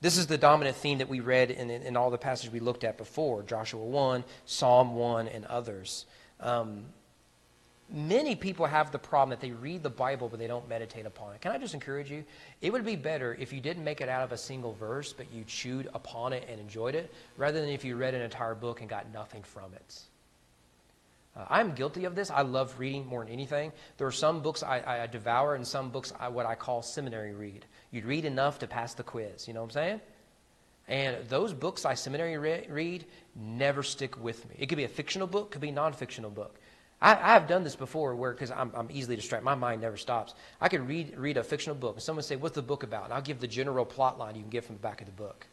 This 0.00 0.16
is 0.16 0.28
the 0.28 0.38
dominant 0.38 0.76
theme 0.76 0.98
that 0.98 1.08
we 1.08 1.20
read 1.20 1.50
in, 1.50 1.70
in, 1.70 1.82
in, 1.82 1.96
all 1.96 2.10
the 2.10 2.18
passages 2.18 2.52
we 2.52 2.60
looked 2.60 2.84
at 2.84 2.96
before 2.96 3.42
Joshua 3.42 3.84
1, 3.84 4.22
Psalm 4.46 4.94
1, 4.94 5.26
and 5.26 5.44
others. 5.46 6.06
Um, 6.38 6.84
many 7.90 8.36
people 8.36 8.66
have 8.66 8.92
the 8.92 8.98
problem 8.98 9.30
that 9.30 9.40
they 9.40 9.50
read 9.50 9.82
the 9.82 9.90
Bible 9.90 10.28
but 10.28 10.38
they 10.38 10.46
don't 10.46 10.68
meditate 10.68 11.06
upon 11.06 11.34
it. 11.34 11.40
Can 11.40 11.50
I 11.50 11.58
just 11.58 11.74
encourage 11.74 12.10
you? 12.10 12.24
It 12.60 12.72
would 12.72 12.84
be 12.84 12.94
better 12.94 13.36
if 13.40 13.52
you 13.52 13.60
didn't 13.60 13.82
make 13.82 14.00
it 14.00 14.08
out 14.08 14.22
of 14.22 14.30
a 14.30 14.38
single 14.38 14.72
verse, 14.74 15.12
but 15.12 15.32
you 15.32 15.42
chewed 15.44 15.88
upon 15.94 16.32
it 16.32 16.46
and 16.48 16.60
enjoyed 16.60 16.94
it, 16.94 17.12
rather 17.36 17.60
than 17.60 17.70
if 17.70 17.84
you 17.84 17.96
read 17.96 18.14
an 18.14 18.22
entire 18.22 18.54
book 18.54 18.80
and 18.80 18.88
got 18.88 19.12
nothing 19.12 19.42
from 19.42 19.74
it. 19.74 20.00
Uh, 21.38 21.44
I'm 21.48 21.72
guilty 21.72 22.04
of 22.04 22.14
this. 22.14 22.30
I 22.30 22.42
love 22.42 22.74
reading 22.78 23.06
more 23.06 23.24
than 23.24 23.32
anything. 23.32 23.72
There 23.96 24.06
are 24.06 24.12
some 24.12 24.40
books 24.40 24.62
I, 24.62 25.02
I 25.02 25.06
devour 25.06 25.54
and 25.54 25.66
some 25.66 25.90
books 25.90 26.12
I, 26.18 26.28
what 26.28 26.46
I 26.46 26.54
call 26.54 26.82
seminary 26.82 27.32
read. 27.32 27.64
You'd 27.92 28.04
read 28.04 28.24
enough 28.24 28.58
to 28.60 28.66
pass 28.66 28.94
the 28.94 29.04
quiz. 29.04 29.46
You 29.46 29.54
know 29.54 29.60
what 29.60 29.66
I'm 29.66 29.82
saying? 29.82 30.00
And 30.88 31.28
those 31.28 31.52
books 31.52 31.84
I 31.84 31.94
seminary 31.94 32.38
re- 32.38 32.66
read 32.68 33.04
never 33.36 33.82
stick 33.82 34.22
with 34.22 34.48
me. 34.48 34.56
It 34.58 34.66
could 34.66 34.78
be 34.78 34.84
a 34.84 34.88
fictional 34.88 35.28
book, 35.28 35.50
could 35.50 35.60
be 35.60 35.68
a 35.68 35.72
non-fictional 35.72 36.30
book. 36.30 36.58
I, 37.00 37.12
I 37.12 37.34
have 37.34 37.46
done 37.46 37.62
this 37.62 37.76
before 37.76 38.16
where, 38.16 38.32
because 38.32 38.50
I'm, 38.50 38.72
I'm 38.74 38.88
easily 38.90 39.14
distracted, 39.14 39.44
my 39.44 39.54
mind 39.54 39.82
never 39.82 39.96
stops. 39.96 40.34
I 40.60 40.68
could 40.68 40.88
read, 40.88 41.16
read 41.16 41.36
a 41.36 41.44
fictional 41.44 41.76
book, 41.76 41.96
and 41.96 42.02
someone 42.02 42.22
say, 42.22 42.36
What's 42.36 42.54
the 42.54 42.62
book 42.62 42.82
about? 42.82 43.04
And 43.04 43.12
I'll 43.12 43.22
give 43.22 43.38
the 43.38 43.46
general 43.46 43.84
plot 43.84 44.18
line 44.18 44.34
you 44.34 44.40
can 44.40 44.50
get 44.50 44.64
from 44.64 44.76
the 44.76 44.80
back 44.80 45.00
of 45.00 45.06
the 45.06 45.12
book. 45.12 45.46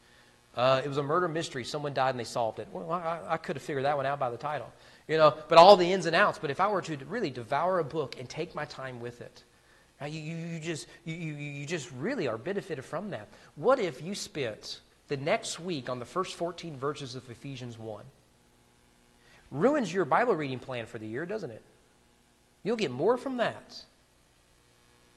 Uh, 0.56 0.82
it 0.84 0.88
was 0.88 0.98
a 0.98 1.04
murder 1.04 1.28
mystery. 1.28 1.66
Someone 1.66 1.94
died 1.94 2.12
and 2.12 2.20
they 2.20 2.24
solved 2.24 2.60
it. 2.60 2.70
Well, 2.72 2.90
I, 2.90 3.20
I 3.28 3.38
could 3.38 3.58
have 3.58 3.64
figured 3.64 3.84
that 3.84 3.98
one 3.98 4.06
out 4.06 4.20
by 4.20 4.30
the 4.30 4.38
title. 4.38 4.72
You 5.08 5.18
know, 5.18 5.36
but 5.48 5.58
all 5.58 5.78
the 5.78 5.92
ins 5.92 6.06
and 6.06 6.16
outs. 6.16 6.40
But 6.40 6.50
if 6.50 6.60
I 6.60 6.68
were 6.68 6.82
to 6.84 6.98
really 7.06 7.30
devour 7.30 7.80
a 7.80 7.84
book 7.84 8.16
and 8.20 8.28
take 8.28 8.56
my 8.56 8.66
time 8.66 9.00
with 9.00 9.22
it, 9.22 9.44
you, 10.02 10.20
you, 10.20 10.36
you, 10.36 10.60
just, 10.60 10.88
you, 11.06 11.16
you 11.16 11.66
just 11.66 11.90
really 11.94 12.28
are 12.28 12.38
benefited 12.38 12.84
from 12.84 13.12
that. 13.12 13.30
What 13.56 13.80
if 13.80 14.02
you 14.02 14.16
spent 14.16 14.82
the 15.08 15.18
next 15.18 15.60
week 15.60 15.90
on 15.90 16.00
the 16.00 16.06
first 16.06 16.36
14 16.36 16.76
verses 16.78 17.16
of 17.16 17.30
Ephesians 17.30 17.78
1? 17.80 18.04
Ruins 19.52 19.94
your 19.94 20.06
Bible 20.06 20.36
reading 20.36 20.60
plan 20.60 20.86
for 20.86 20.98
the 20.98 21.08
year, 21.08 21.26
doesn't 21.26 21.52
it? 21.52 21.62
You'll 22.64 22.76
get 22.76 22.92
more 22.92 23.16
from 23.16 23.38
that 23.38 23.84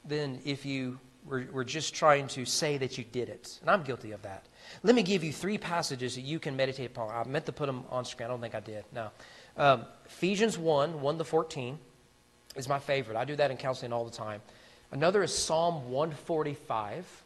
than 0.04 0.38
if 0.44 0.64
you 0.64 0.98
were, 1.26 1.46
were 1.50 1.64
just 1.64 1.94
trying 1.94 2.28
to 2.28 2.44
say 2.44 2.78
that 2.78 2.98
you 2.98 3.04
did 3.04 3.28
it. 3.28 3.58
And 3.60 3.70
I'm 3.70 3.82
guilty 3.82 4.12
of 4.12 4.22
that. 4.22 4.44
Let 4.82 4.94
me 4.94 5.02
give 5.02 5.24
you 5.24 5.32
three 5.32 5.58
passages 5.58 6.14
that 6.14 6.22
you 6.22 6.38
can 6.38 6.56
meditate 6.56 6.90
upon. 6.90 7.10
I 7.10 7.28
meant 7.28 7.46
to 7.46 7.52
put 7.52 7.66
them 7.66 7.84
on 7.90 8.04
screen. 8.04 8.26
I 8.26 8.30
don't 8.30 8.40
think 8.40 8.54
I 8.54 8.60
did. 8.60 8.84
No. 8.94 9.10
Um, 9.58 9.84
Ephesians 10.06 10.56
1 10.56 11.00
1 11.00 11.18
to 11.18 11.24
14 11.24 11.78
is 12.56 12.68
my 12.68 12.78
favorite. 12.78 13.16
I 13.16 13.24
do 13.24 13.36
that 13.36 13.50
in 13.50 13.56
counseling 13.56 13.92
all 13.92 14.04
the 14.04 14.10
time. 14.10 14.40
Another 14.92 15.22
is 15.22 15.36
Psalm 15.36 15.90
145. 15.90 17.24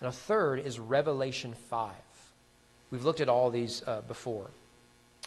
And 0.00 0.08
a 0.08 0.12
third 0.12 0.60
is 0.60 0.80
Revelation 0.80 1.54
5. 1.70 1.92
We've 2.90 3.04
looked 3.04 3.20
at 3.20 3.28
all 3.28 3.50
these 3.50 3.82
uh, 3.86 4.02
before. 4.02 4.50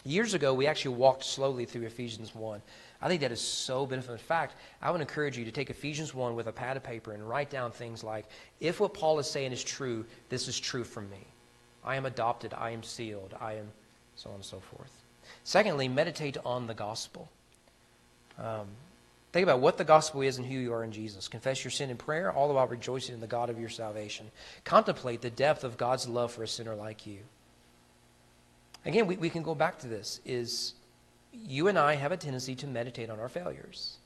Years 0.04 0.34
ago, 0.34 0.54
we 0.54 0.66
actually 0.66 0.94
walked 0.94 1.24
slowly 1.24 1.64
through 1.64 1.82
Ephesians 1.82 2.34
1. 2.34 2.62
I 3.00 3.08
think 3.08 3.20
that 3.22 3.32
is 3.32 3.40
so 3.40 3.86
beneficial. 3.86 4.14
In 4.14 4.20
fact, 4.20 4.54
I 4.80 4.90
would 4.90 5.00
encourage 5.00 5.36
you 5.36 5.44
to 5.44 5.50
take 5.50 5.70
Ephesians 5.70 6.14
1 6.14 6.36
with 6.36 6.46
a 6.46 6.52
pad 6.52 6.76
of 6.76 6.84
paper 6.84 7.12
and 7.12 7.28
write 7.28 7.50
down 7.50 7.72
things 7.72 8.04
like, 8.04 8.26
if 8.60 8.78
what 8.78 8.94
Paul 8.94 9.18
is 9.18 9.28
saying 9.28 9.52
is 9.52 9.62
true, 9.62 10.04
this 10.28 10.46
is 10.48 10.58
true 10.58 10.84
for 10.84 11.00
me. 11.00 11.26
I 11.84 11.96
am 11.96 12.06
adopted, 12.06 12.54
I 12.54 12.70
am 12.70 12.82
sealed, 12.82 13.34
I 13.40 13.54
am 13.54 13.68
so 14.14 14.30
on 14.30 14.36
and 14.36 14.44
so 14.44 14.60
forth. 14.60 14.92
Secondly, 15.48 15.88
meditate 15.88 16.36
on 16.44 16.66
the 16.66 16.74
gospel. 16.74 17.26
Um, 18.38 18.66
think 19.32 19.44
about 19.44 19.60
what 19.60 19.78
the 19.78 19.84
gospel 19.84 20.20
is 20.20 20.36
and 20.36 20.46
who 20.46 20.58
you 20.58 20.74
are 20.74 20.84
in 20.84 20.92
Jesus. 20.92 21.26
Confess 21.26 21.64
your 21.64 21.70
sin 21.70 21.88
in 21.88 21.96
prayer, 21.96 22.30
all 22.30 22.52
while 22.52 22.66
rejoicing 22.66 23.14
in 23.14 23.22
the 23.22 23.26
God 23.26 23.48
of 23.48 23.58
your 23.58 23.70
salvation. 23.70 24.30
Contemplate 24.64 25.22
the 25.22 25.30
depth 25.30 25.64
of 25.64 25.78
God's 25.78 26.06
love 26.06 26.32
for 26.32 26.42
a 26.42 26.46
sinner 26.46 26.74
like 26.74 27.06
you. 27.06 27.20
Again, 28.84 29.06
we, 29.06 29.16
we 29.16 29.30
can 29.30 29.42
go 29.42 29.54
back 29.54 29.78
to 29.78 29.86
this 29.86 30.20
is 30.26 30.74
you 31.32 31.68
and 31.68 31.78
I 31.78 31.94
have 31.94 32.12
a 32.12 32.18
tendency 32.18 32.54
to 32.56 32.66
meditate 32.66 33.08
on 33.08 33.18
our 33.18 33.30
failures. 33.30 33.96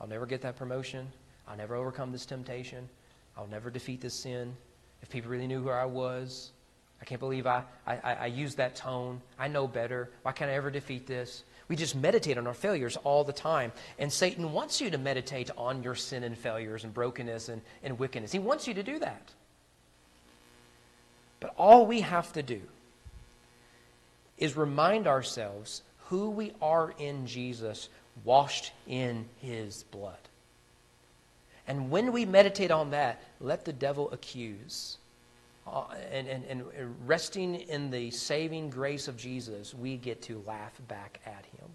I'll 0.00 0.08
never 0.08 0.24
get 0.24 0.40
that 0.40 0.56
promotion. 0.56 1.08
I'll 1.46 1.58
never 1.58 1.74
overcome 1.74 2.10
this 2.10 2.24
temptation. 2.24 2.88
I'll 3.36 3.48
never 3.48 3.68
defeat 3.68 4.00
this 4.00 4.14
sin. 4.14 4.56
If 5.02 5.10
people 5.10 5.30
really 5.30 5.46
knew 5.46 5.60
who 5.60 5.68
I 5.68 5.84
was, 5.84 6.52
I 7.00 7.04
can't 7.04 7.20
believe 7.20 7.46
I, 7.46 7.64
I, 7.86 7.96
I 8.02 8.26
used 8.26 8.58
that 8.58 8.76
tone. 8.76 9.20
I 9.38 9.48
know 9.48 9.66
better. 9.66 10.10
Why 10.22 10.32
can't 10.32 10.50
I 10.50 10.54
ever 10.54 10.70
defeat 10.70 11.06
this? 11.06 11.44
We 11.68 11.76
just 11.76 11.94
meditate 11.94 12.36
on 12.36 12.46
our 12.46 12.54
failures 12.54 12.96
all 13.04 13.24
the 13.24 13.32
time. 13.32 13.72
And 13.98 14.12
Satan 14.12 14.52
wants 14.52 14.80
you 14.80 14.90
to 14.90 14.98
meditate 14.98 15.50
on 15.56 15.82
your 15.82 15.94
sin 15.94 16.24
and 16.24 16.36
failures 16.36 16.84
and 16.84 16.92
brokenness 16.92 17.48
and, 17.48 17.62
and 17.82 17.98
wickedness. 17.98 18.32
He 18.32 18.38
wants 18.38 18.68
you 18.68 18.74
to 18.74 18.82
do 18.82 18.98
that. 18.98 19.30
But 21.38 21.54
all 21.56 21.86
we 21.86 22.02
have 22.02 22.32
to 22.34 22.42
do 22.42 22.60
is 24.36 24.56
remind 24.56 25.06
ourselves 25.06 25.82
who 26.08 26.28
we 26.30 26.52
are 26.60 26.92
in 26.98 27.26
Jesus, 27.26 27.88
washed 28.24 28.72
in 28.86 29.26
his 29.40 29.84
blood. 29.84 30.18
And 31.66 31.90
when 31.90 32.12
we 32.12 32.26
meditate 32.26 32.72
on 32.72 32.90
that, 32.90 33.22
let 33.40 33.64
the 33.64 33.72
devil 33.72 34.10
accuse 34.10 34.98
and, 36.12 36.26
and, 36.26 36.44
and 36.44 37.08
resting 37.08 37.54
in 37.54 37.90
the 37.90 38.10
saving 38.10 38.70
grace 38.70 39.08
of 39.08 39.16
Jesus, 39.16 39.74
we 39.74 39.96
get 39.96 40.22
to 40.22 40.42
laugh 40.46 40.80
back 40.88 41.20
at 41.26 41.44
him. 41.58 41.68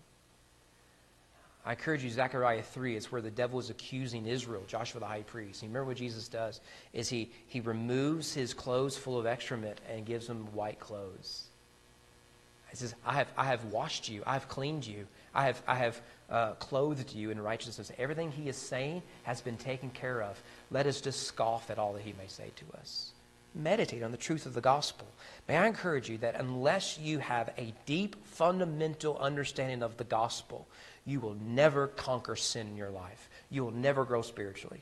I 1.65 1.71
encourage 1.71 2.03
you, 2.03 2.11
Zechariah 2.11 2.61
3, 2.61 2.95
it's 2.95 3.11
where 3.11 3.21
the 3.21 3.31
devil 3.31 3.59
is 3.59 3.71
accusing 3.71 4.27
Israel, 4.27 4.63
Joshua 4.67 4.99
the 4.99 5.07
high 5.07 5.23
priest. 5.23 5.63
You 5.63 5.69
remember 5.69 5.87
what 5.87 5.97
Jesus 5.97 6.27
does? 6.27 6.61
Is 6.93 7.09
he, 7.09 7.31
he 7.47 7.59
removes 7.59 8.35
his 8.35 8.53
clothes 8.53 8.95
full 8.95 9.17
of 9.17 9.25
excrement 9.25 9.81
and 9.91 10.05
gives 10.05 10.27
them 10.27 10.45
white 10.53 10.79
clothes. 10.79 11.47
He 12.69 12.77
says, 12.77 12.93
I 13.03 13.13
have, 13.13 13.31
I 13.35 13.45
have 13.45 13.65
washed 13.65 14.09
you, 14.09 14.21
I 14.27 14.33
have 14.33 14.47
cleaned 14.47 14.85
you, 14.85 15.07
I 15.33 15.45
have, 15.45 15.61
I 15.67 15.75
have 15.75 16.01
uh, 16.29 16.51
clothed 16.53 17.13
you 17.15 17.31
in 17.31 17.41
righteousness. 17.41 17.91
Everything 17.97 18.31
he 18.31 18.47
is 18.47 18.57
saying 18.57 19.01
has 19.23 19.41
been 19.41 19.57
taken 19.57 19.89
care 19.89 20.21
of. 20.21 20.41
Let 20.69 20.85
us 20.85 21.01
just 21.01 21.23
scoff 21.23 21.71
at 21.71 21.79
all 21.79 21.93
that 21.93 22.03
he 22.03 22.13
may 22.13 22.27
say 22.27 22.51
to 22.57 22.77
us. 22.77 23.11
Meditate 23.55 24.03
on 24.03 24.11
the 24.11 24.17
truth 24.17 24.45
of 24.45 24.53
the 24.53 24.61
gospel. 24.61 25.07
May 25.47 25.57
I 25.57 25.67
encourage 25.67 26.09
you 26.09 26.17
that 26.19 26.35
unless 26.35 26.99
you 26.99 27.19
have 27.19 27.53
a 27.57 27.73
deep, 27.85 28.15
fundamental 28.25 29.17
understanding 29.17 29.81
of 29.81 29.95
the 29.95 30.03
gospel, 30.03 30.67
you 31.05 31.21
will 31.21 31.35
never 31.35 31.87
conquer 31.87 32.35
sin 32.35 32.67
in 32.67 32.75
your 32.75 32.89
life. 32.89 33.29
You 33.49 33.63
will 33.63 33.71
never 33.71 34.03
grow 34.03 34.21
spiritually. 34.21 34.81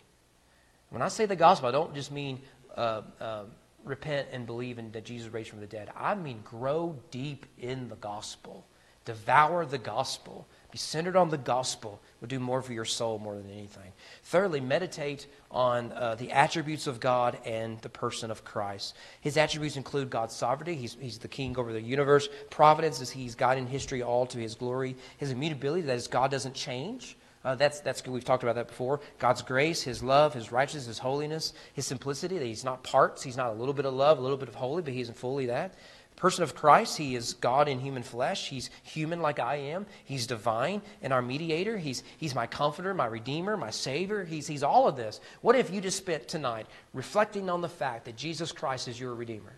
When 0.89 1.01
I 1.01 1.09
say 1.09 1.25
the 1.25 1.35
gospel, 1.35 1.69
I 1.69 1.71
don't 1.71 1.93
just 1.93 2.11
mean 2.11 2.39
uh, 2.75 3.01
uh, 3.19 3.43
repent 3.83 4.29
and 4.31 4.45
believe 4.45 4.79
in 4.79 4.91
that 4.93 5.05
Jesus 5.05 5.31
raised 5.31 5.49
from 5.49 5.59
the 5.59 5.67
dead. 5.67 5.89
I 5.95 6.15
mean 6.15 6.41
grow 6.43 6.95
deep 7.11 7.45
in 7.59 7.89
the 7.89 7.95
gospel, 7.95 8.65
devour 9.05 9.65
the 9.65 9.77
gospel, 9.77 10.47
be 10.73 10.79
centered 10.79 11.15
on 11.15 11.29
the 11.29 11.37
gospel 11.37 12.01
will 12.19 12.27
do 12.27 12.39
more 12.39 12.63
for 12.63 12.73
your 12.73 12.83
soul 12.83 13.19
more 13.19 13.35
than 13.35 13.47
anything. 13.51 13.91
Thirdly, 14.23 14.59
meditate 14.59 15.27
on 15.51 15.91
uh, 15.91 16.15
the 16.15 16.31
attributes 16.31 16.87
of 16.87 16.99
God 16.99 17.37
and 17.45 17.79
the 17.81 17.89
person 17.89 18.31
of 18.31 18.43
Christ. 18.43 18.95
His 19.21 19.37
attributes 19.37 19.77
include 19.77 20.09
God's 20.09 20.33
sovereignty. 20.33 20.73
He's, 20.73 20.97
he's 20.99 21.19
the 21.19 21.27
king 21.27 21.59
over 21.59 21.71
the 21.71 21.79
universe. 21.79 22.27
Providence 22.49 23.01
is 23.01 23.11
he's 23.11 23.35
guiding 23.35 23.67
history 23.67 24.01
all 24.01 24.25
to 24.25 24.39
his 24.39 24.55
glory. 24.55 24.95
His 25.17 25.29
immutability, 25.29 25.83
that 25.83 25.95
is, 25.95 26.07
God 26.07 26.31
doesn't 26.31 26.55
change. 26.55 27.17
Uh, 27.45 27.53
that's, 27.53 27.81
that's 27.81 28.01
good. 28.01 28.09
We've 28.09 28.25
talked 28.25 28.41
about 28.41 28.55
that 28.55 28.69
before. 28.69 28.99
God's 29.19 29.43
grace, 29.43 29.83
His 29.83 30.01
love, 30.01 30.33
His 30.33 30.51
righteousness, 30.51 30.87
His 30.87 30.97
holiness, 30.97 31.53
His 31.73 31.85
simplicity, 31.85 32.39
that 32.39 32.45
He's 32.45 32.63
not 32.63 32.83
parts. 32.83 33.21
He's 33.21 33.37
not 33.37 33.49
a 33.49 33.53
little 33.53 33.75
bit 33.75 33.85
of 33.85 33.93
love, 33.93 34.17
a 34.17 34.21
little 34.21 34.37
bit 34.37 34.47
of 34.47 34.55
holy, 34.55 34.81
but 34.81 34.93
He 34.93 35.01
isn't 35.01 35.17
fully 35.17 35.45
that 35.47 35.75
person 36.15 36.43
of 36.43 36.55
Christ, 36.55 36.97
he 36.97 37.15
is 37.15 37.33
God 37.33 37.67
in 37.67 37.79
human 37.79 38.03
flesh. 38.03 38.49
He's 38.49 38.69
human 38.83 39.21
like 39.21 39.39
I 39.39 39.55
am. 39.55 39.85
He's 40.05 40.27
divine 40.27 40.81
and 41.01 41.11
our 41.11 41.21
mediator. 41.21 41.77
He's, 41.77 42.03
he's 42.17 42.35
my 42.35 42.47
comforter, 42.47 42.93
my 42.93 43.05
redeemer, 43.05 43.57
my 43.57 43.69
savior. 43.69 44.23
He's, 44.23 44.47
he's 44.47 44.63
all 44.63 44.87
of 44.87 44.95
this. 44.95 45.19
What 45.41 45.55
if 45.55 45.71
you 45.71 45.81
just 45.81 45.97
spent 45.97 46.27
tonight 46.27 46.67
reflecting 46.93 47.49
on 47.49 47.61
the 47.61 47.69
fact 47.69 48.05
that 48.05 48.15
Jesus 48.15 48.51
Christ 48.51 48.87
is 48.87 48.99
your 48.99 49.13
redeemer? 49.15 49.53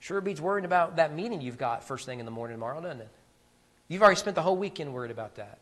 Sure 0.00 0.20
beats 0.20 0.40
worrying 0.40 0.64
about 0.64 0.96
that 0.96 1.14
meeting 1.14 1.40
you've 1.40 1.58
got 1.58 1.84
first 1.84 2.06
thing 2.06 2.18
in 2.18 2.24
the 2.24 2.32
morning 2.32 2.56
tomorrow, 2.56 2.80
doesn't 2.80 3.02
it? 3.02 3.08
You've 3.88 4.02
already 4.02 4.18
spent 4.18 4.34
the 4.34 4.42
whole 4.42 4.56
weekend 4.56 4.92
worried 4.92 5.10
about 5.10 5.36
that. 5.36 5.58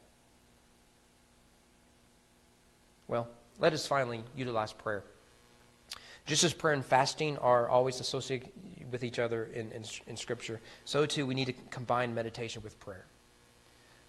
Well, 3.07 3.29
let 3.59 3.73
us 3.73 3.87
finally 3.87 4.25
utilize 4.37 4.73
prayer. 4.73 5.05
Just 6.31 6.45
as 6.45 6.55
prayer 6.55 6.75
and 6.75 6.87
fasting 6.87 7.37
are 7.39 7.69
always 7.69 7.99
associated 7.99 8.51
with 8.93 9.03
each 9.03 9.19
other 9.19 9.47
in, 9.53 9.73
in, 9.73 9.83
in 10.07 10.17
Scripture, 10.17 10.61
so 10.85 11.05
too 11.05 11.27
we 11.27 11.35
need 11.35 11.47
to 11.47 11.53
combine 11.73 12.15
meditation 12.15 12.63
with 12.63 12.79
prayer. 12.79 13.05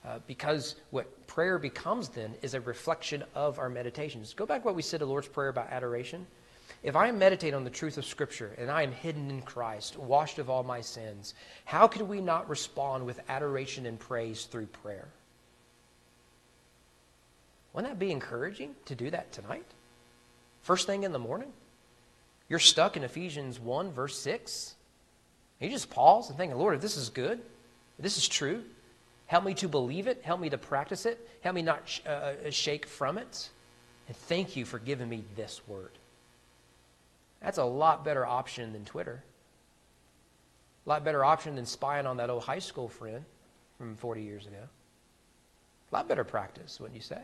Uh, 0.06 0.20
because 0.28 0.76
what 0.92 1.26
prayer 1.26 1.58
becomes 1.58 2.10
then 2.10 2.36
is 2.44 2.54
a 2.54 2.62
reflection 2.62 3.24
of 3.34 3.58
our 3.58 3.70
meditations. 3.70 4.36
Go 4.36 4.46
back 4.46 4.62
to 4.62 4.68
what 4.68 4.76
we 4.76 4.84
said 4.84 5.02
the 5.02 5.06
Lord's 5.08 5.28
Prayer 5.28 5.50
about 5.50 5.72
adoration. 5.72 6.28
If 6.84 6.96
I 6.96 7.10
meditate 7.10 7.56
on 7.56 7.64
the 7.64 7.72
truth 7.72 7.98
of 7.98 8.06
Scripture 8.06 8.54
and 8.60 8.70
I 8.70 8.84
am 8.84 8.92
hidden 8.92 9.32
in 9.32 9.42
Christ, 9.42 9.98
washed 9.98 10.38
of 10.38 10.48
all 10.48 10.62
my 10.62 10.80
sins, 10.80 11.34
how 11.66 11.88
could 11.88 12.04
we 12.04 12.22
not 12.22 12.48
respond 12.48 13.04
with 13.04 13.20
adoration 13.30 13.88
and 13.88 13.98
praise 13.98 14.46
through 14.46 14.68
prayer? 14.68 15.08
Wouldn't 17.74 17.92
that 17.92 17.98
be 17.98 18.12
encouraging 18.12 18.76
to 18.86 18.94
do 18.94 19.10
that 19.10 19.32
tonight? 19.32 19.66
First 20.62 20.86
thing 20.86 21.02
in 21.02 21.14
the 21.14 21.18
morning? 21.18 21.52
You're 22.52 22.60
stuck 22.60 22.98
in 22.98 23.06
Ephesians 23.06 23.62
1, 23.62 23.94
verse 23.94 24.20
6. 24.20 24.76
You 25.62 25.70
just 25.70 25.90
pause 25.90 26.28
and 26.28 26.38
think, 26.38 26.54
Lord, 26.54 26.76
if 26.76 26.82
this 26.82 26.98
is 26.98 27.08
good, 27.08 27.40
if 27.98 28.04
this 28.04 28.18
is 28.18 28.28
true, 28.28 28.62
help 29.28 29.46
me 29.46 29.54
to 29.54 29.70
believe 29.70 30.06
it, 30.08 30.22
help 30.22 30.42
me 30.42 30.50
to 30.50 30.58
practice 30.58 31.06
it, 31.06 31.30
help 31.40 31.56
me 31.56 31.62
not 31.62 31.88
sh- 31.88 32.02
uh, 32.06 32.10
uh, 32.10 32.50
shake 32.50 32.86
from 32.88 33.18
it. 33.18 33.50
And 34.10 34.18
thank 34.18 34.58
you 34.58 34.66
for 34.66 34.80
giving 34.80 35.08
me 35.08 35.24
this 35.38 35.62
word. 35.66 35.92
That's 37.42 37.58
a 37.58 37.64
lot 37.64 38.04
better 38.04 38.26
option 38.26 38.74
than 38.74 38.84
Twitter. 38.84 39.24
A 40.86 40.90
lot 40.90 41.06
better 41.06 41.24
option 41.24 41.56
than 41.56 41.66
spying 41.66 42.06
on 42.06 42.18
that 42.18 42.30
old 42.30 42.44
high 42.44 42.60
school 42.60 42.90
friend 42.90 43.24
from 43.78 43.96
40 43.96 44.24
years 44.24 44.46
ago. 44.46 44.68
A 45.90 45.96
lot 45.96 46.10
better 46.10 46.26
practice, 46.26 46.82
wouldn't 46.82 46.98
you 46.98 47.02
say? 47.02 47.22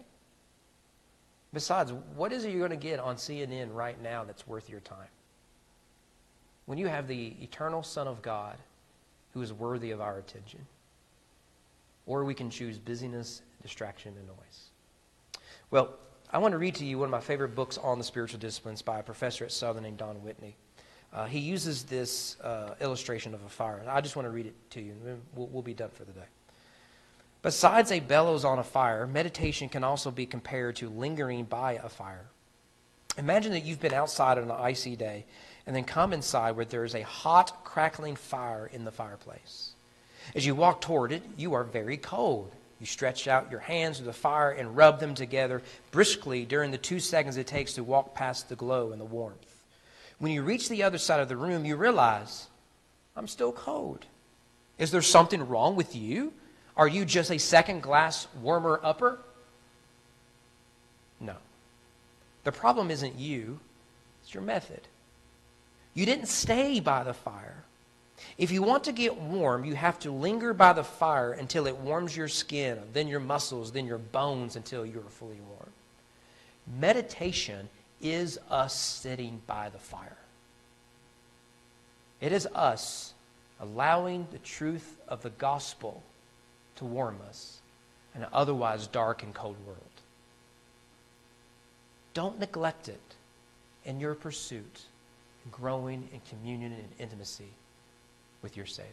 Besides, 1.52 1.92
what 2.16 2.32
is 2.32 2.46
it 2.46 2.52
you're 2.52 2.66
going 2.66 2.80
to 2.80 2.88
get 2.88 3.02
on 3.02 3.18
CNN 3.18 3.76
right 3.76 4.02
now 4.02 4.24
that's 4.24 4.48
worth 4.48 4.70
your 4.70 4.80
time? 4.80 5.08
When 6.68 6.78
you 6.78 6.88
have 6.88 7.08
the 7.08 7.34
eternal 7.42 7.82
Son 7.82 8.08
of 8.08 8.22
God 8.22 8.58
who 9.34 9.42
is 9.42 9.52
worthy 9.52 9.92
of 9.92 10.02
our 10.02 10.20
attention. 10.20 10.60
Or 12.06 12.24
we 12.24 12.34
can 12.34 12.50
choose 12.50 12.78
busyness, 12.78 13.42
distraction, 13.62 14.14
and 14.18 14.28
noise. 14.28 14.70
Well, 15.72 15.96
I 16.32 16.38
want 16.38 16.52
to 16.52 16.58
read 16.58 16.76
to 16.76 16.86
you 16.86 17.00
one 17.00 17.06
of 17.06 17.12
my 17.12 17.22
favorite 17.22 17.56
books 17.56 17.78
on 17.78 17.98
the 17.98 18.04
spiritual 18.04 18.40
disciplines 18.40 18.82
by 18.82 19.00
a 19.00 19.04
professor 19.04 19.46
at 19.46 19.52
Southern 19.52 19.84
named 19.84 19.98
Don 19.98 20.16
Whitney. 20.24 20.56
Uh, 21.14 21.26
he 21.26 21.40
uses 21.40 21.84
this 21.84 22.40
uh, 22.42 22.76
illustration 22.82 23.34
of 23.34 23.42
a 23.44 23.50
fire. 23.50 23.82
I 23.88 24.02
just 24.02 24.16
want 24.16 24.26
to 24.26 24.30
read 24.30 24.46
it 24.46 24.56
to 24.72 24.82
you, 24.82 24.92
and 25.06 25.22
we'll, 25.36 25.48
we'll 25.48 25.64
be 25.64 25.74
done 25.74 25.90
for 25.94 26.04
the 26.04 26.12
day. 26.12 26.26
Besides 27.44 27.92
a 27.94 28.02
bellows 28.02 28.44
on 28.44 28.60
a 28.60 28.64
fire, 28.64 29.08
meditation 29.08 29.70
can 29.70 29.86
also 29.86 30.12
be 30.12 30.26
compared 30.26 30.76
to 30.78 30.90
lingering 30.90 31.46
by 31.46 31.74
a 31.74 31.88
fire. 31.88 32.26
Imagine 33.18 33.54
that 33.54 33.64
you've 33.64 33.80
been 33.80 33.94
outside 33.94 34.38
on 34.38 34.46
an 34.46 34.52
icy 34.52 34.96
day 34.96 35.26
and 35.68 35.76
then 35.76 35.84
come 35.84 36.14
inside 36.14 36.56
where 36.56 36.66
there 36.66 36.86
is 36.86 36.96
a 36.96 37.02
hot, 37.02 37.66
crackling 37.66 38.16
fire 38.16 38.70
in 38.72 38.86
the 38.86 38.92
fireplace. 38.92 39.72
As 40.34 40.46
you 40.46 40.56
walk 40.56 40.80
toward 40.80 41.12
it, 41.12 41.22
you 41.38 41.54
are 41.54 41.64
very 41.66 41.98
cold. 41.98 42.52
You 42.80 42.86
stretch 42.86 43.28
out 43.28 43.52
your 43.52 43.60
hands 43.60 43.98
to 43.98 44.04
the 44.04 44.14
fire 44.14 44.52
and 44.52 44.78
rub 44.78 45.00
them 45.00 45.14
together 45.14 45.62
briskly 45.92 46.46
during 46.46 46.72
the 46.72 46.78
two 46.78 47.00
seconds 47.00 47.36
it 47.36 47.48
takes 47.48 47.74
to 47.74 47.84
walk 47.84 48.16
past 48.16 48.48
the 48.48 48.56
glow 48.56 48.92
and 48.92 49.02
the 49.02 49.06
warmth. 49.06 49.62
When 50.20 50.32
you 50.32 50.42
reach 50.42 50.70
the 50.70 50.84
other 50.84 50.98
side 50.98 51.20
of 51.20 51.28
the 51.28 51.38
room, 51.38 51.66
you 51.66 51.76
realize, 51.76 52.48
I'm 53.16 53.28
still 53.28 53.52
cold. 53.52 54.06
Is 54.78 54.92
there 54.92 55.02
something 55.02 55.48
wrong 55.48 55.76
with 55.76 55.96
you? 55.96 56.32
Are 56.78 56.88
you 56.88 57.04
just 57.04 57.32
a 57.32 57.40
second 57.40 57.82
glass 57.82 58.28
warmer 58.42 58.80
upper? 58.84 59.20
No. 61.20 61.36
The 62.44 62.52
problem 62.52 62.90
isn't 62.90 63.18
you, 63.18 63.60
it's 64.24 64.34
your 64.34 64.44
method. 64.44 64.82
You 65.98 66.06
didn't 66.06 66.28
stay 66.28 66.80
by 66.80 67.02
the 67.02 67.16
fire. 67.16 67.64
If 68.38 68.52
you 68.52 68.62
want 68.62 68.84
to 68.84 68.92
get 68.92 69.18
warm, 69.18 69.66
you 69.66 69.74
have 69.74 69.98
to 70.02 70.12
linger 70.12 70.54
by 70.54 70.74
the 70.74 70.84
fire 70.84 71.32
until 71.32 71.66
it 71.66 71.76
warms 71.76 72.16
your 72.16 72.28
skin, 72.28 72.78
then 72.94 73.08
your 73.08 73.20
muscles, 73.20 73.72
then 73.72 73.88
your 73.88 73.98
bones 73.98 74.56
until 74.56 74.86
you 74.86 75.00
are 75.00 75.10
fully 75.10 75.40
warm. 75.50 75.72
Meditation 76.80 77.68
is 78.00 78.38
us 78.48 78.80
sitting 78.80 79.42
by 79.48 79.70
the 79.70 79.80
fire. 79.80 80.20
It 82.22 82.32
is 82.32 82.46
us 82.54 83.16
allowing 83.60 84.28
the 84.32 84.38
truth 84.38 85.00
of 85.08 85.24
the 85.24 85.32
gospel 85.32 86.04
to 86.76 86.86
warm 86.86 87.18
us 87.28 87.60
in 88.14 88.22
an 88.22 88.30
otherwise 88.32 88.86
dark 88.86 89.24
and 89.24 89.34
cold 89.34 89.58
world. 89.66 89.82
Don't 92.14 92.40
neglect 92.40 92.88
it 92.88 93.16
in 93.84 94.00
your 94.00 94.14
pursuit 94.14 94.82
growing 95.52 96.08
in 96.14 96.22
communion 96.30 96.74
and 96.74 96.88
intimacy 97.00 97.52
with 98.42 98.56
your 98.56 98.66
Savior. 98.66 98.92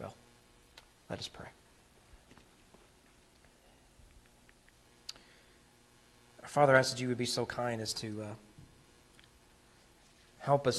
Well, 0.00 0.14
let 1.08 1.18
us 1.18 1.28
pray. 1.28 1.46
Our 6.42 6.48
Father, 6.48 6.76
I 6.76 6.78
ask 6.78 6.92
that 6.92 7.00
you 7.00 7.08
would 7.08 7.18
be 7.18 7.26
so 7.26 7.46
kind 7.46 7.80
as 7.80 7.92
to 7.94 8.22
uh, 8.22 8.26
help 10.40 10.66
us. 10.66 10.76